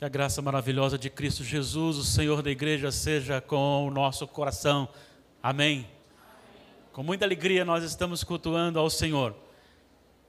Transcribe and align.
Que 0.00 0.04
a 0.06 0.08
graça 0.08 0.40
maravilhosa 0.40 0.96
de 0.96 1.10
Cristo 1.10 1.44
Jesus, 1.44 1.98
o 1.98 2.02
Senhor 2.02 2.40
da 2.40 2.50
igreja, 2.50 2.90
seja 2.90 3.38
com 3.38 3.86
o 3.86 3.90
nosso 3.90 4.26
coração. 4.26 4.88
Amém. 5.42 5.86
Com 6.90 7.02
muita 7.02 7.26
alegria 7.26 7.66
nós 7.66 7.84
estamos 7.84 8.24
cultuando 8.24 8.78
ao 8.78 8.88
Senhor. 8.88 9.36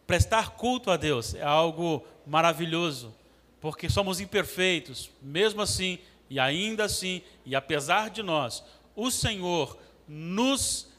Prestar 0.05 0.57
culto 0.57 0.91
a 0.91 0.97
Deus 0.97 1.35
é 1.35 1.43
algo 1.43 2.05
maravilhoso, 2.27 3.15
porque 3.61 3.89
somos 3.89 4.19
imperfeitos, 4.19 5.09
mesmo 5.21 5.61
assim, 5.61 5.99
e 6.29 6.37
ainda 6.37 6.83
assim, 6.83 7.21
e 7.45 7.55
apesar 7.55 8.09
de 8.09 8.21
nós, 8.21 8.61
o 8.93 9.09
Senhor 9.09 9.77
nos 10.05 10.89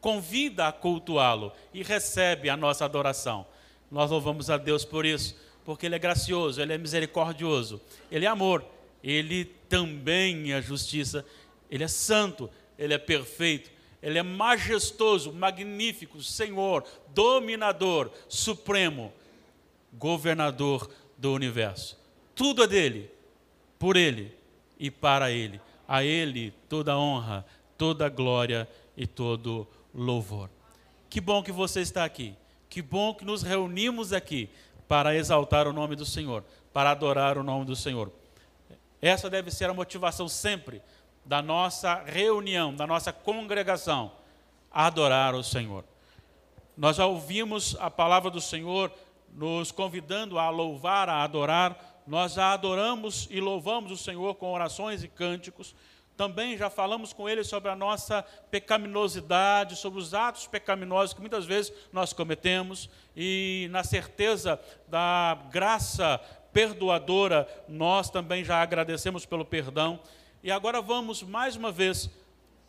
convida 0.00 0.68
a 0.68 0.72
cultuá-lo 0.72 1.52
e 1.74 1.82
recebe 1.82 2.48
a 2.48 2.56
nossa 2.56 2.84
adoração. 2.84 3.44
Nós 3.90 4.12
louvamos 4.12 4.48
a 4.48 4.56
Deus 4.56 4.84
por 4.84 5.04
isso, 5.04 5.34
porque 5.64 5.86
Ele 5.86 5.94
é 5.94 5.98
gracioso, 5.98 6.60
Ele 6.60 6.72
é 6.72 6.78
misericordioso, 6.78 7.80
Ele 8.10 8.24
é 8.24 8.28
amor, 8.28 8.64
Ele 9.02 9.44
também 9.68 10.52
é 10.52 10.60
justiça, 10.60 11.24
Ele 11.70 11.84
é 11.84 11.88
santo, 11.88 12.50
Ele 12.78 12.94
é 12.94 12.98
perfeito, 12.98 13.70
Ele 14.02 14.18
é 14.18 14.22
majestoso, 14.22 15.32
magnífico, 15.32 16.22
Senhor, 16.22 16.84
dominador, 17.14 18.10
supremo, 18.28 19.12
governador 19.92 20.90
do 21.16 21.32
universo. 21.32 21.98
Tudo 22.34 22.64
é 22.64 22.66
dele, 22.66 23.10
por 23.78 23.96
Ele 23.96 24.34
e 24.78 24.90
para 24.90 25.30
Ele. 25.30 25.60
A 25.86 26.02
Ele 26.02 26.52
toda 26.68 26.98
honra, 26.98 27.44
toda 27.76 28.08
glória 28.08 28.68
e 28.96 29.06
todo 29.06 29.66
louvor. 29.94 30.48
Que 31.08 31.20
bom 31.20 31.42
que 31.42 31.52
você 31.52 31.80
está 31.80 32.04
aqui. 32.04 32.34
Que 32.68 32.80
bom 32.80 33.14
que 33.14 33.24
nos 33.24 33.42
reunimos 33.42 34.14
aqui 34.14 34.48
para 34.92 35.14
exaltar 35.14 35.66
o 35.66 35.72
nome 35.72 35.96
do 35.96 36.04
Senhor, 36.04 36.44
para 36.70 36.90
adorar 36.90 37.38
o 37.38 37.42
nome 37.42 37.64
do 37.64 37.74
Senhor. 37.74 38.12
Essa 39.00 39.30
deve 39.30 39.50
ser 39.50 39.70
a 39.70 39.72
motivação 39.72 40.28
sempre 40.28 40.82
da 41.24 41.40
nossa 41.40 42.02
reunião, 42.04 42.74
da 42.74 42.86
nossa 42.86 43.10
congregação, 43.10 44.12
adorar 44.70 45.34
o 45.34 45.42
Senhor. 45.42 45.82
Nós 46.76 46.96
já 46.96 47.06
ouvimos 47.06 47.74
a 47.80 47.90
palavra 47.90 48.30
do 48.30 48.38
Senhor 48.38 48.92
nos 49.32 49.72
convidando 49.72 50.38
a 50.38 50.50
louvar, 50.50 51.08
a 51.08 51.22
adorar. 51.22 52.02
Nós 52.06 52.34
já 52.34 52.52
adoramos 52.52 53.26
e 53.30 53.40
louvamos 53.40 53.90
o 53.90 53.96
Senhor 53.96 54.34
com 54.34 54.52
orações 54.52 55.02
e 55.02 55.08
cânticos. 55.08 55.74
Também 56.16 56.56
já 56.56 56.68
falamos 56.68 57.12
com 57.12 57.28
ele 57.28 57.42
sobre 57.42 57.70
a 57.70 57.76
nossa 57.76 58.22
pecaminosidade, 58.50 59.76
sobre 59.76 59.98
os 59.98 60.12
atos 60.12 60.46
pecaminosos 60.46 61.14
que 61.14 61.20
muitas 61.20 61.44
vezes 61.44 61.72
nós 61.92 62.12
cometemos, 62.12 62.88
e 63.16 63.68
na 63.70 63.82
certeza 63.82 64.60
da 64.88 65.38
graça 65.50 66.20
perdoadora, 66.52 67.48
nós 67.66 68.10
também 68.10 68.44
já 68.44 68.60
agradecemos 68.60 69.24
pelo 69.24 69.44
perdão. 69.44 70.00
E 70.42 70.50
agora 70.50 70.82
vamos 70.82 71.22
mais 71.22 71.56
uma 71.56 71.72
vez 71.72 72.10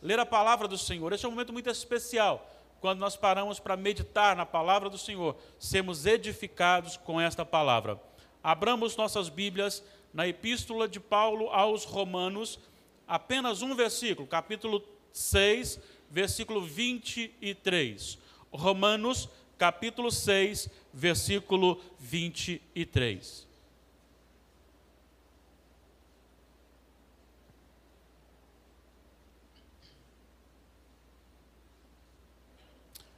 ler 0.02 0.20
a 0.20 0.26
palavra 0.26 0.68
do 0.68 0.78
Senhor. 0.78 1.12
Este 1.12 1.26
é 1.26 1.30
um 1.30 1.32
momento 1.32 1.52
muito 1.52 1.70
especial, 1.70 2.50
quando 2.80 3.00
nós 3.00 3.16
paramos 3.16 3.60
para 3.60 3.76
meditar 3.76 4.36
na 4.36 4.46
palavra 4.46 4.90
do 4.90 4.98
Senhor, 4.98 5.36
sermos 5.60 6.06
edificados 6.06 6.98
com 6.98 7.20
esta 7.20 7.46
palavra. 7.46 8.00
Abramos 8.42 8.96
nossas 8.96 9.30
Bíblias 9.30 9.84
na 10.14 10.28
Epístola 10.28 10.88
de 10.88 11.00
Paulo 11.00 11.50
aos 11.50 11.86
Romanos 11.86 12.60
apenas 13.08 13.62
um 13.62 13.76
versículo, 13.76 14.28
capítulo 14.28 14.84
6, 15.12 15.80
versículo 16.10 16.62
23. 16.62 18.18
Romanos, 18.52 19.30
capítulo 19.58 20.12
6, 20.12 20.70
versículo 20.94 21.82
23. 22.00 23.48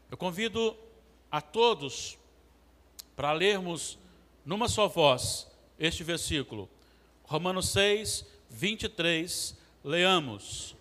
Eu 0.09 0.17
convido 0.17 0.77
a 1.29 1.41
todos 1.41 2.17
para 3.17 3.33
lermos 3.33 3.99
numa 4.45 4.69
só 4.69 4.87
voz 4.87 5.51
este 5.77 6.05
versículo. 6.05 6.69
Romanos 7.25 7.69
6, 7.69 8.25
23 8.49 9.57
Leamos: 9.85 10.75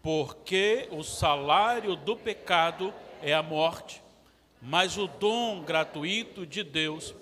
Porque 0.00 0.88
o 0.92 1.02
salário 1.02 1.96
do 1.96 2.16
pecado 2.16 2.94
é 3.20 3.34
a 3.34 3.42
morte, 3.42 4.00
mas 4.62 4.96
o 4.96 5.08
dom 5.08 5.64
gratuito 5.64 6.46
de 6.46 6.62
Deus 6.62 7.12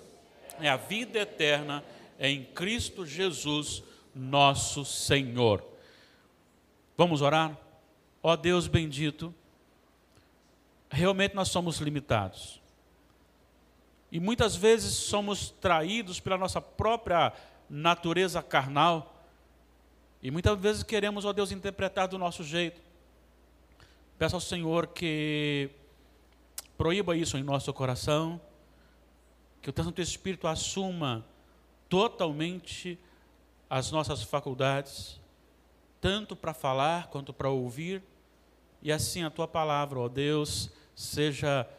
é 0.61 0.69
a 0.69 0.77
vida 0.77 1.17
eterna 1.17 1.83
em 2.19 2.45
Cristo 2.45 3.07
Jesus, 3.07 3.81
nosso 4.13 4.85
Senhor. 4.85 5.65
Vamos 6.95 7.23
orar? 7.23 7.57
Ó 8.21 8.35
Deus 8.35 8.67
bendito, 8.67 9.33
realmente 10.91 11.33
nós 11.33 11.49
somos 11.49 11.79
limitados. 11.79 12.61
E 14.11 14.19
muitas 14.19 14.55
vezes 14.55 14.93
somos 14.93 15.49
traídos 15.49 16.19
pela 16.19 16.37
nossa 16.37 16.61
própria 16.61 17.33
natureza 17.67 18.43
carnal 18.43 19.14
e 20.25 20.31
muitas 20.31 20.59
vezes 20.59 20.81
queremos, 20.81 21.23
ó 21.23 21.31
Deus, 21.31 21.51
interpretar 21.51 22.07
do 22.07 22.17
nosso 22.17 22.43
jeito. 22.43 22.81
Peço 24.17 24.33
ao 24.33 24.41
Senhor 24.41 24.87
que 24.87 25.69
proíba 26.75 27.15
isso 27.15 27.37
em 27.37 27.43
nosso 27.43 27.71
coração, 27.71 28.41
que 29.61 29.69
o 29.69 29.83
Santo 29.83 30.01
Espírito 30.01 30.47
assuma 30.47 31.23
totalmente 31.87 32.97
as 33.69 33.91
nossas 33.91 34.23
faculdades, 34.23 35.21
tanto 36.01 36.35
para 36.35 36.55
falar 36.55 37.05
quanto 37.09 37.31
para 37.31 37.51
ouvir, 37.51 38.01
e 38.81 38.91
assim 38.91 39.21
a 39.21 39.29
tua 39.29 39.47
palavra, 39.47 39.99
ó 39.99 40.09
Deus, 40.09 40.71
seja 40.95 41.69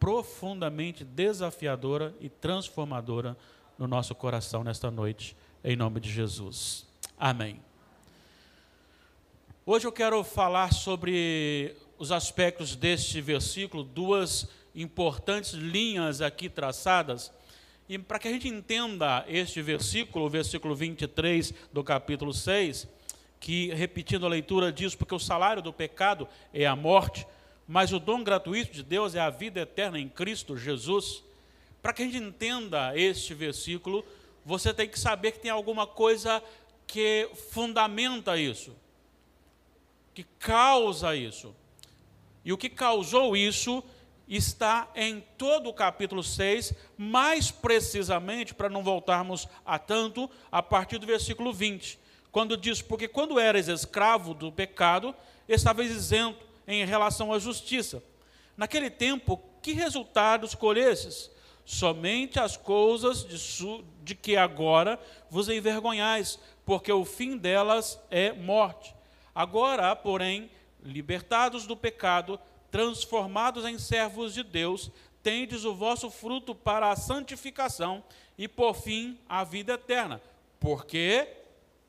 profundamente 0.00 1.04
desafiadora 1.04 2.12
e 2.20 2.28
transformadora 2.28 3.36
no 3.78 3.86
nosso 3.86 4.12
coração 4.12 4.64
nesta 4.64 4.90
noite, 4.90 5.36
em 5.62 5.76
nome 5.76 6.00
de 6.00 6.10
Jesus. 6.10 6.84
Amém. 7.16 7.60
Hoje 9.64 9.86
eu 9.86 9.92
quero 9.92 10.24
falar 10.24 10.72
sobre 10.72 11.76
os 11.96 12.10
aspectos 12.10 12.74
deste 12.74 13.20
versículo, 13.20 13.84
duas 13.84 14.48
importantes 14.74 15.52
linhas 15.52 16.20
aqui 16.20 16.48
traçadas. 16.48 17.30
E 17.88 17.96
para 17.96 18.18
que 18.18 18.26
a 18.26 18.32
gente 18.32 18.48
entenda 18.48 19.24
este 19.28 19.62
versículo, 19.62 20.24
o 20.24 20.28
versículo 20.28 20.74
23 20.74 21.54
do 21.72 21.84
capítulo 21.84 22.34
6, 22.34 22.88
que, 23.38 23.72
repetindo 23.72 24.26
a 24.26 24.28
leitura, 24.28 24.72
diz: 24.72 24.96
Porque 24.96 25.14
o 25.14 25.20
salário 25.20 25.62
do 25.62 25.72
pecado 25.72 26.26
é 26.52 26.66
a 26.66 26.74
morte, 26.74 27.24
mas 27.68 27.92
o 27.92 28.00
dom 28.00 28.24
gratuito 28.24 28.72
de 28.72 28.82
Deus 28.82 29.14
é 29.14 29.20
a 29.20 29.30
vida 29.30 29.60
eterna 29.60 29.96
em 29.96 30.08
Cristo 30.08 30.56
Jesus. 30.56 31.22
Para 31.80 31.92
que 31.92 32.02
a 32.02 32.04
gente 32.04 32.18
entenda 32.18 32.98
este 32.98 33.32
versículo, 33.32 34.04
você 34.44 34.74
tem 34.74 34.88
que 34.88 34.98
saber 34.98 35.30
que 35.30 35.38
tem 35.38 35.52
alguma 35.52 35.86
coisa 35.86 36.42
que 36.84 37.30
fundamenta 37.52 38.36
isso 38.36 38.81
que 40.14 40.24
causa 40.38 41.14
isso. 41.16 41.54
E 42.44 42.52
o 42.52 42.58
que 42.58 42.68
causou 42.68 43.36
isso 43.36 43.82
está 44.28 44.90
em 44.94 45.22
todo 45.36 45.68
o 45.68 45.74
capítulo 45.74 46.22
6, 46.22 46.72
mais 46.96 47.50
precisamente, 47.50 48.54
para 48.54 48.68
não 48.68 48.82
voltarmos 48.82 49.48
a 49.64 49.78
tanto, 49.78 50.28
a 50.50 50.62
partir 50.62 50.98
do 50.98 51.06
versículo 51.06 51.52
20, 51.52 51.98
quando 52.30 52.56
diz: 52.56 52.80
Porque 52.80 53.06
quando 53.06 53.38
eras 53.38 53.68
escravo 53.68 54.34
do 54.34 54.50
pecado, 54.50 55.14
estavas 55.48 55.90
isento 55.90 56.44
em 56.66 56.84
relação 56.84 57.32
à 57.32 57.38
justiça. 57.38 58.02
Naquele 58.56 58.90
tempo, 58.90 59.40
que 59.60 59.72
resultados 59.72 60.54
colhesses? 60.54 61.30
Somente 61.64 62.40
as 62.40 62.56
coisas 62.56 63.24
de, 63.24 63.84
de 64.02 64.14
que 64.14 64.36
agora 64.36 64.98
vos 65.30 65.48
envergonhais, 65.48 66.38
porque 66.64 66.92
o 66.92 67.04
fim 67.04 67.36
delas 67.36 68.00
é 68.10 68.32
morte. 68.32 68.94
Agora, 69.34 69.94
porém, 69.96 70.50
libertados 70.82 71.66
do 71.66 71.76
pecado, 71.76 72.38
transformados 72.70 73.64
em 73.64 73.78
servos 73.78 74.34
de 74.34 74.42
Deus, 74.42 74.90
tendes 75.22 75.64
o 75.64 75.74
vosso 75.74 76.10
fruto 76.10 76.54
para 76.54 76.90
a 76.90 76.96
santificação 76.96 78.02
e, 78.36 78.48
por 78.48 78.74
fim, 78.74 79.18
a 79.28 79.44
vida 79.44 79.74
eterna. 79.74 80.20
Porque 80.58 81.28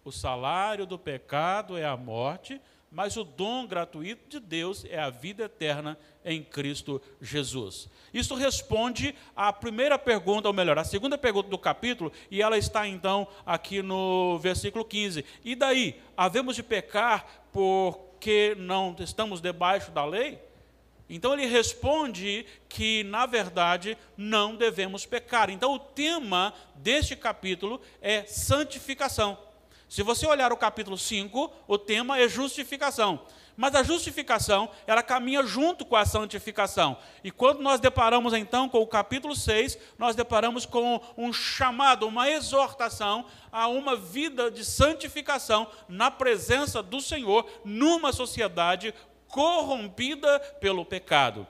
o 0.05 0.11
salário 0.11 0.85
do 0.85 0.99
pecado 0.99 1.77
é 1.77 1.85
a 1.85 1.97
morte, 1.97 2.61
mas 2.93 3.17
o 3.17 3.23
dom 3.23 3.65
gratuito 3.65 4.29
de 4.29 4.39
Deus 4.39 4.85
é 4.85 4.99
a 4.99 5.09
vida 5.09 5.45
eterna 5.45 5.97
em 6.23 6.43
Cristo 6.43 7.01
Jesus. 7.19 7.89
Isso 8.13 8.35
responde 8.35 9.15
à 9.35 9.51
primeira 9.51 9.97
pergunta, 9.97 10.47
ou 10.47 10.53
melhor, 10.53 10.77
à 10.77 10.83
segunda 10.83 11.17
pergunta 11.17 11.49
do 11.49 11.57
capítulo, 11.57 12.11
e 12.29 12.39
ela 12.39 12.55
está 12.55 12.87
então 12.87 13.27
aqui 13.45 13.81
no 13.81 14.37
versículo 14.37 14.85
15. 14.85 15.25
E 15.43 15.55
daí, 15.55 15.99
havemos 16.15 16.55
de 16.55 16.61
pecar 16.61 17.25
porque 17.51 18.55
não 18.59 18.95
estamos 18.99 19.41
debaixo 19.41 19.91
da 19.91 20.05
lei? 20.05 20.39
Então 21.09 21.33
ele 21.33 21.45
responde 21.47 22.45
que, 22.69 23.03
na 23.03 23.25
verdade, 23.25 23.97
não 24.15 24.55
devemos 24.55 25.05
pecar. 25.05 25.49
Então 25.49 25.73
o 25.73 25.79
tema 25.79 26.53
deste 26.75 27.15
capítulo 27.15 27.81
é 28.01 28.23
santificação. 28.25 29.37
Se 29.93 30.01
você 30.01 30.25
olhar 30.25 30.51
o 30.51 30.57
capítulo 30.57 30.97
5, 30.97 31.53
o 31.67 31.77
tema 31.77 32.17
é 32.17 32.27
justificação. 32.27 33.27
Mas 33.55 33.75
a 33.75 33.83
justificação, 33.83 34.67
ela 34.87 35.03
caminha 35.03 35.43
junto 35.43 35.85
com 35.85 35.95
a 35.95 36.03
santificação. 36.03 36.97
E 37.23 37.29
quando 37.29 37.61
nós 37.61 37.79
deparamos 37.79 38.33
então 38.33 38.67
com 38.67 38.79
o 38.79 38.87
capítulo 38.87 39.35
6, 39.35 39.77
nós 39.99 40.15
deparamos 40.15 40.65
com 40.65 40.99
um 41.15 41.31
chamado, 41.31 42.07
uma 42.07 42.27
exortação 42.27 43.27
a 43.51 43.67
uma 43.67 43.95
vida 43.95 44.49
de 44.49 44.65
santificação 44.65 45.67
na 45.87 46.09
presença 46.09 46.81
do 46.81 46.99
Senhor, 46.99 47.47
numa 47.63 48.11
sociedade 48.11 48.95
corrompida 49.27 50.39
pelo 50.59 50.83
pecado. 50.83 51.45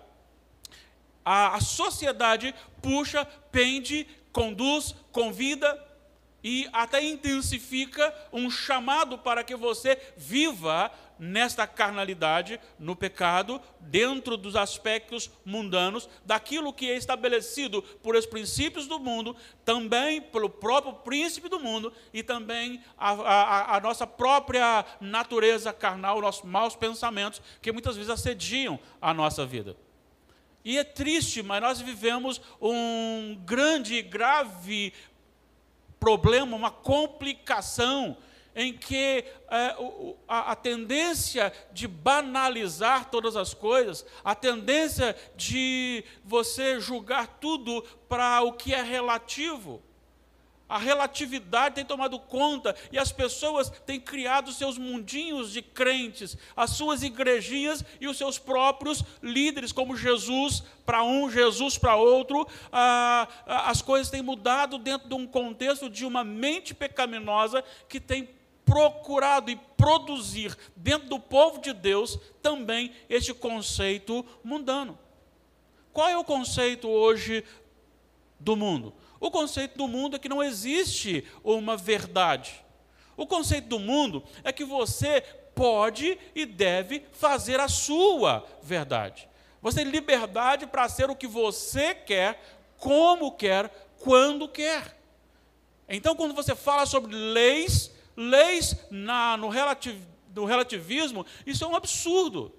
A, 1.24 1.56
a 1.56 1.62
sociedade 1.62 2.54
puxa, 2.82 3.24
pende, 3.54 4.06
conduz, 4.34 4.94
convida 5.14 5.93
e 6.44 6.68
até 6.74 7.02
intensifica 7.02 8.14
um 8.32 8.52
chamado 8.52 9.18
para 9.18 9.44
que 9.44 9.56
você 9.56 9.98
viva 10.18 10.92
nesta 11.18 11.66
carnalidade, 11.66 12.60
no 12.78 12.96
pecado, 12.96 13.62
dentro 13.80 14.36
dos 14.36 14.56
aspectos 14.56 15.32
mundanos, 15.46 16.10
daquilo 16.26 16.74
que 16.74 16.90
é 16.90 16.98
estabelecido 16.98 17.82
por 17.82 18.16
os 18.16 18.26
princípios 18.26 18.88
do 18.88 19.00
mundo, 19.00 19.36
também 19.64 20.22
pelo 20.22 20.50
próprio 20.50 20.94
príncipe 20.94 21.48
do 21.48 21.60
mundo 21.60 21.94
e 22.14 22.22
também 22.22 22.84
a, 22.98 23.12
a, 23.12 23.78
a 23.78 23.80
nossa 23.80 24.06
própria 24.06 24.86
natureza 25.00 25.72
carnal, 25.72 26.20
nossos 26.20 26.44
maus 26.44 26.76
pensamentos, 26.76 27.42
que 27.62 27.72
muitas 27.72 27.96
vezes 27.96 28.10
assediam 28.10 28.80
a 29.02 29.14
nossa 29.14 29.46
vida. 29.46 29.78
E 30.66 30.78
é 30.78 30.84
triste, 30.84 31.44
mas 31.44 31.62
nós 31.62 31.82
vivemos 31.82 32.42
um 32.62 33.38
grande 33.46 33.96
e 33.96 34.02
grave 34.02 34.94
problema, 36.04 36.58
uma 36.58 36.70
complicação 36.70 38.18
em 38.54 38.74
que 38.74 39.24
é, 39.50 39.76
a, 40.28 40.52
a, 40.52 40.56
tendência 40.56 41.52
de 41.72 41.88
banalizar 41.88 43.10
todas 43.10 43.38
as 43.38 43.54
coisas, 43.54 44.06
a 44.22 44.36
tendência 44.36 45.16
de 45.38 46.04
você 46.26 46.82
julgar 46.82 47.40
tudo 47.40 47.82
para 48.10 48.42
o 48.42 48.52
que 48.52 48.74
é 48.74 48.84
relativo. 48.84 49.82
A 50.74 50.80
relatividade 50.80 51.76
tem 51.76 51.86
tomado 51.86 52.18
conta 52.18 52.76
e 52.92 52.98
as 52.98 53.12
pessoas 53.12 53.70
têm 53.86 54.00
criado 54.00 54.52
seus 54.52 54.76
mundinhos 54.76 55.52
de 55.52 55.62
crentes, 55.62 56.36
as 56.58 56.72
suas 56.72 57.04
igrejinhas 57.04 57.86
e 58.02 58.08
os 58.08 58.18
seus 58.18 58.40
próprios 58.40 59.04
líderes, 59.22 59.72
como 59.72 59.96
Jesus 59.96 60.64
para 60.84 61.04
um, 61.04 61.30
Jesus 61.30 61.78
para 61.78 61.96
outro. 61.96 62.48
Ah, 62.72 63.28
as 63.46 63.84
coisas 63.84 64.10
têm 64.10 64.24
mudado 64.24 64.80
dentro 64.80 65.08
de 65.08 65.14
um 65.14 65.28
contexto 65.28 65.92
de 65.92 66.08
uma 66.08 66.24
mente 66.24 66.74
pecaminosa 66.74 67.64
que 67.88 68.00
tem 68.00 68.28
procurado 68.66 69.52
e 69.52 69.56
produzir 69.78 70.58
dentro 70.76 71.08
do 71.08 71.20
povo 71.20 71.62
de 71.62 71.72
Deus 71.72 72.18
também 72.42 72.92
este 73.08 73.32
conceito 73.32 74.26
mundano. 74.44 74.98
Qual 75.92 76.10
é 76.10 76.18
o 76.18 76.24
conceito 76.24 76.90
hoje 76.90 77.44
do 78.40 78.56
mundo? 78.56 78.92
O 79.24 79.32
conceito 79.32 79.78
do 79.78 79.88
mundo 79.88 80.18
é 80.18 80.20
que 80.20 80.28
não 80.28 80.44
existe 80.44 81.24
uma 81.46 81.78
verdade. 81.78 82.62
O 83.16 83.26
conceito 83.26 83.70
do 83.70 83.80
mundo 83.80 84.22
é 84.44 84.52
que 84.52 84.66
você 84.66 85.22
pode 85.56 86.20
e 86.36 86.46
deve 86.46 87.06
fazer 87.14 87.58
a 87.58 87.70
sua 87.70 88.46
verdade. 88.62 89.30
Você 89.62 89.82
tem 89.82 89.90
liberdade 89.90 90.68
para 90.68 90.90
ser 90.90 91.10
o 91.10 91.16
que 91.16 91.26
você 91.26 91.96
quer, 91.96 92.38
como 92.78 93.32
quer, 93.32 93.70
quando 94.02 94.46
quer. 94.46 95.00
Então, 95.88 96.18
quando 96.18 96.34
você 96.34 96.54
fala 96.54 96.86
sobre 96.86 97.16
leis, 97.16 97.92
leis 98.18 98.76
na, 98.92 99.38
no, 99.38 99.48
relativ, 99.48 100.02
no 100.36 100.44
relativismo, 100.44 101.26
isso 101.46 101.64
é 101.64 101.68
um 101.70 101.78
absurdo. 101.78 102.54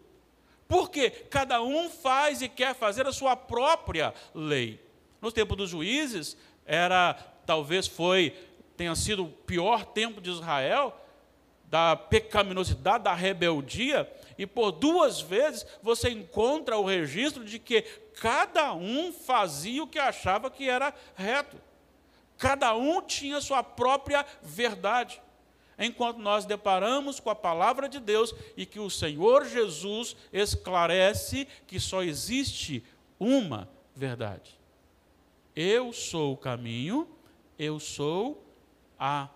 Porque 0.66 1.10
cada 1.10 1.62
um 1.62 1.90
faz 1.90 2.40
e 2.40 2.48
quer 2.48 2.74
fazer 2.74 3.06
a 3.06 3.12
sua 3.12 3.36
própria 3.36 4.14
lei. 4.34 4.82
No 5.20 5.32
tempo 5.32 5.56
dos 5.56 5.70
juízes, 5.70 6.36
era 6.66 7.14
talvez 7.46 7.86
foi 7.86 8.34
tenha 8.76 8.94
sido 8.96 9.24
o 9.24 9.30
pior 9.30 9.84
tempo 9.84 10.20
de 10.20 10.30
Israel 10.30 11.00
da 11.74 11.96
pecaminosidade, 11.96 13.02
da 13.02 13.14
rebeldia, 13.14 14.08
e 14.38 14.46
por 14.46 14.70
duas 14.70 15.20
vezes 15.20 15.66
você 15.82 16.08
encontra 16.08 16.78
o 16.78 16.84
registro 16.84 17.44
de 17.44 17.58
que 17.58 17.82
cada 18.20 18.72
um 18.74 19.12
fazia 19.12 19.82
o 19.82 19.86
que 19.86 19.98
achava 19.98 20.50
que 20.50 20.68
era 20.68 20.94
reto. 21.16 21.56
Cada 22.38 22.76
um 22.76 23.02
tinha 23.02 23.40
sua 23.40 23.62
própria 23.62 24.24
verdade. 24.40 25.20
Enquanto 25.76 26.18
nós 26.18 26.44
deparamos 26.44 27.18
com 27.18 27.30
a 27.30 27.34
palavra 27.34 27.88
de 27.88 27.98
Deus 27.98 28.32
e 28.56 28.64
que 28.64 28.78
o 28.78 28.88
Senhor 28.88 29.44
Jesus 29.44 30.16
esclarece 30.32 31.48
que 31.66 31.80
só 31.80 32.02
existe 32.04 32.84
uma 33.18 33.68
verdade. 33.96 34.63
Eu 35.54 35.92
sou 35.92 36.32
o 36.32 36.36
caminho, 36.36 37.08
eu 37.58 37.78
sou 37.78 38.44
a 38.98 39.28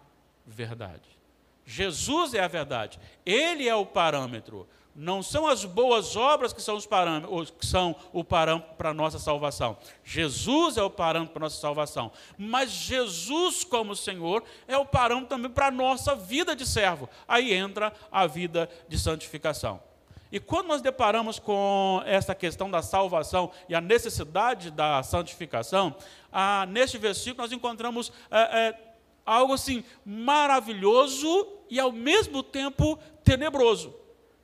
verdade. 0.47 1.19
Jesus 1.65 2.33
é 2.35 2.41
a 2.41 2.49
verdade, 2.49 2.99
Ele 3.25 3.69
é 3.69 3.75
o 3.75 3.85
parâmetro. 3.85 4.67
Não 5.01 5.23
são 5.23 5.47
as 5.47 5.65
boas 5.65 6.17
obras 6.17 6.53
que 6.53 6.61
são, 6.61 6.75
os 6.75 6.85
parâmetros, 6.85 7.51
que 7.51 7.65
são 7.65 7.95
o 8.13 8.25
parâmetro 8.25 8.75
para 8.75 8.89
a 8.89 8.95
nossa 8.95 9.17
salvação. 9.17 9.77
Jesus 10.03 10.77
é 10.77 10.83
o 10.83 10.91
parâmetro 10.91 11.35
para 11.35 11.43
a 11.43 11.47
nossa 11.47 11.61
salvação. 11.61 12.11
Mas 12.37 12.71
Jesus, 12.71 13.63
como 13.63 13.95
Senhor, 13.95 14.43
é 14.67 14.77
o 14.77 14.85
parâmetro 14.85 15.29
também 15.29 15.53
para 15.53 15.69
a 15.69 15.71
nossa 15.71 16.17
vida 16.17 16.57
de 16.57 16.67
servo. 16.67 17.09
Aí 17.29 17.53
entra 17.53 17.93
a 18.11 18.27
vida 18.27 18.69
de 18.89 18.99
santificação. 18.99 19.81
E 20.31 20.39
quando 20.39 20.67
nós 20.67 20.83
deparamos 20.83 21.39
com 21.39 22.03
essa 22.05 22.35
questão 22.35 22.71
da 22.71 22.83
salvação 22.83 23.51
e 23.69 23.75
a 23.75 23.81
necessidade 23.81 24.71
da 24.71 25.03
santificação, 25.03 25.95
ah, 26.31 26.67
neste 26.67 26.99
versículo 26.99 27.43
nós 27.43 27.53
encontramos 27.53 28.13
é, 28.31 28.39
é, 28.41 28.95
algo 29.25 29.55
assim 29.55 29.83
maravilhoso 30.05 31.49
e 31.71 31.81
ao 31.81 31.91
mesmo 31.91 32.43
tempo 32.43 32.99
tenebroso. 33.25 33.95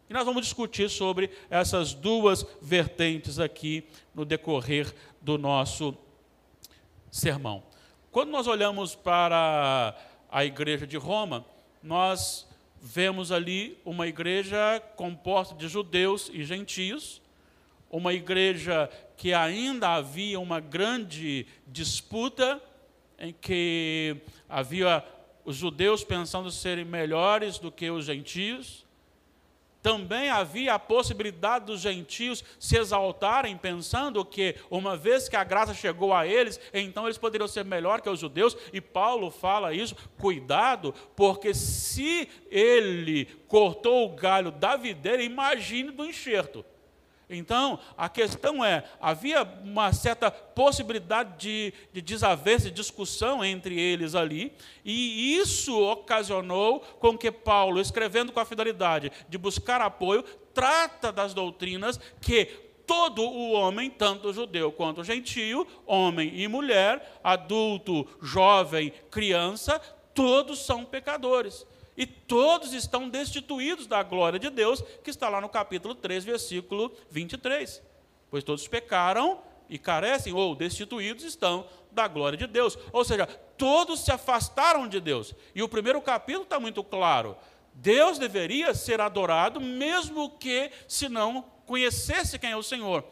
E 0.08 0.12
nós 0.12 0.24
vamos 0.24 0.42
discutir 0.42 0.88
sobre 0.88 1.30
essas 1.50 1.92
duas 1.92 2.46
vertentes 2.60 3.38
aqui 3.38 3.86
no 4.14 4.24
decorrer 4.24 4.94
do 5.20 5.36
nosso 5.36 5.96
sermão. 7.10 7.62
Quando 8.10 8.30
nós 8.30 8.46
olhamos 8.46 8.94
para 8.94 9.94
a 10.30 10.44
igreja 10.44 10.86
de 10.86 10.96
Roma, 10.96 11.44
nós 11.82 12.46
vemos 12.86 13.32
ali 13.32 13.78
uma 13.82 14.06
igreja 14.06 14.78
composta 14.94 15.54
de 15.54 15.66
judeus 15.68 16.30
e 16.30 16.44
gentios, 16.44 17.22
uma 17.90 18.12
igreja 18.12 18.90
que 19.16 19.32
ainda 19.32 19.94
havia 19.94 20.38
uma 20.38 20.60
grande 20.60 21.46
disputa 21.66 22.62
em 23.18 23.32
que 23.32 24.18
havia 24.46 25.02
os 25.46 25.56
judeus 25.56 26.04
pensando 26.04 26.50
serem 26.50 26.84
melhores 26.84 27.58
do 27.58 27.72
que 27.72 27.90
os 27.90 28.04
gentios, 28.04 28.83
também 29.84 30.30
havia 30.30 30.72
a 30.72 30.78
possibilidade 30.78 31.66
dos 31.66 31.82
gentios 31.82 32.42
se 32.58 32.78
exaltarem, 32.78 33.54
pensando 33.54 34.24
que, 34.24 34.56
uma 34.70 34.96
vez 34.96 35.28
que 35.28 35.36
a 35.36 35.44
graça 35.44 35.74
chegou 35.74 36.14
a 36.14 36.26
eles, 36.26 36.58
então 36.72 37.04
eles 37.04 37.18
poderiam 37.18 37.46
ser 37.46 37.66
melhor 37.66 38.00
que 38.00 38.08
os 38.08 38.18
judeus, 38.18 38.56
e 38.72 38.80
Paulo 38.80 39.30
fala 39.30 39.74
isso, 39.74 39.94
cuidado, 40.18 40.94
porque 41.14 41.52
se 41.52 42.26
ele 42.50 43.26
cortou 43.46 44.06
o 44.06 44.16
galho 44.16 44.50
da 44.50 44.74
videira, 44.74 45.22
imagine 45.22 45.90
do 45.90 46.06
enxerto. 46.06 46.64
Então, 47.34 47.78
a 47.96 48.08
questão 48.08 48.64
é: 48.64 48.84
havia 49.00 49.42
uma 49.62 49.92
certa 49.92 50.30
possibilidade 50.30 51.38
de, 51.38 51.74
de 51.92 52.00
desavença, 52.00 52.64
de 52.64 52.70
discussão 52.70 53.44
entre 53.44 53.78
eles 53.78 54.14
ali, 54.14 54.52
e 54.84 55.36
isso 55.36 55.78
ocasionou 55.80 56.80
com 56.80 57.16
que 57.16 57.30
Paulo, 57.30 57.80
escrevendo 57.80 58.32
com 58.32 58.40
a 58.40 58.44
fidelidade 58.44 59.10
de 59.28 59.38
buscar 59.38 59.80
apoio, 59.80 60.22
trata 60.52 61.12
das 61.12 61.34
doutrinas 61.34 61.98
que 62.20 62.46
todo 62.86 63.22
o 63.22 63.52
homem, 63.52 63.90
tanto 63.90 64.32
judeu 64.32 64.70
quanto 64.70 65.02
gentio, 65.02 65.66
homem 65.86 66.32
e 66.34 66.46
mulher, 66.48 67.18
adulto, 67.22 68.06
jovem, 68.20 68.92
criança, 69.10 69.78
todos 70.14 70.64
são 70.64 70.84
pecadores. 70.84 71.66
E 71.96 72.06
todos 72.06 72.72
estão 72.72 73.08
destituídos 73.08 73.86
da 73.86 74.02
glória 74.02 74.38
de 74.38 74.50
Deus, 74.50 74.82
que 75.02 75.10
está 75.10 75.28
lá 75.28 75.40
no 75.40 75.48
capítulo 75.48 75.94
3, 75.94 76.24
versículo 76.24 76.92
23. 77.10 77.80
Pois 78.30 78.42
todos 78.42 78.66
pecaram 78.66 79.40
e 79.68 79.78
carecem, 79.78 80.32
ou 80.32 80.54
destituídos 80.54 81.24
estão 81.24 81.66
da 81.92 82.08
glória 82.08 82.36
de 82.36 82.46
Deus. 82.46 82.76
Ou 82.92 83.04
seja, 83.04 83.26
todos 83.26 84.00
se 84.00 84.10
afastaram 84.10 84.88
de 84.88 85.00
Deus. 85.00 85.34
E 85.54 85.62
o 85.62 85.68
primeiro 85.68 86.00
capítulo 86.02 86.44
está 86.44 86.58
muito 86.58 86.82
claro. 86.82 87.36
Deus 87.72 88.18
deveria 88.18 88.74
ser 88.74 89.00
adorado, 89.00 89.60
mesmo 89.60 90.30
que 90.30 90.70
se 90.88 91.08
não 91.08 91.42
conhecesse 91.66 92.38
quem 92.38 92.50
é 92.50 92.56
o 92.56 92.62
Senhor. 92.62 93.04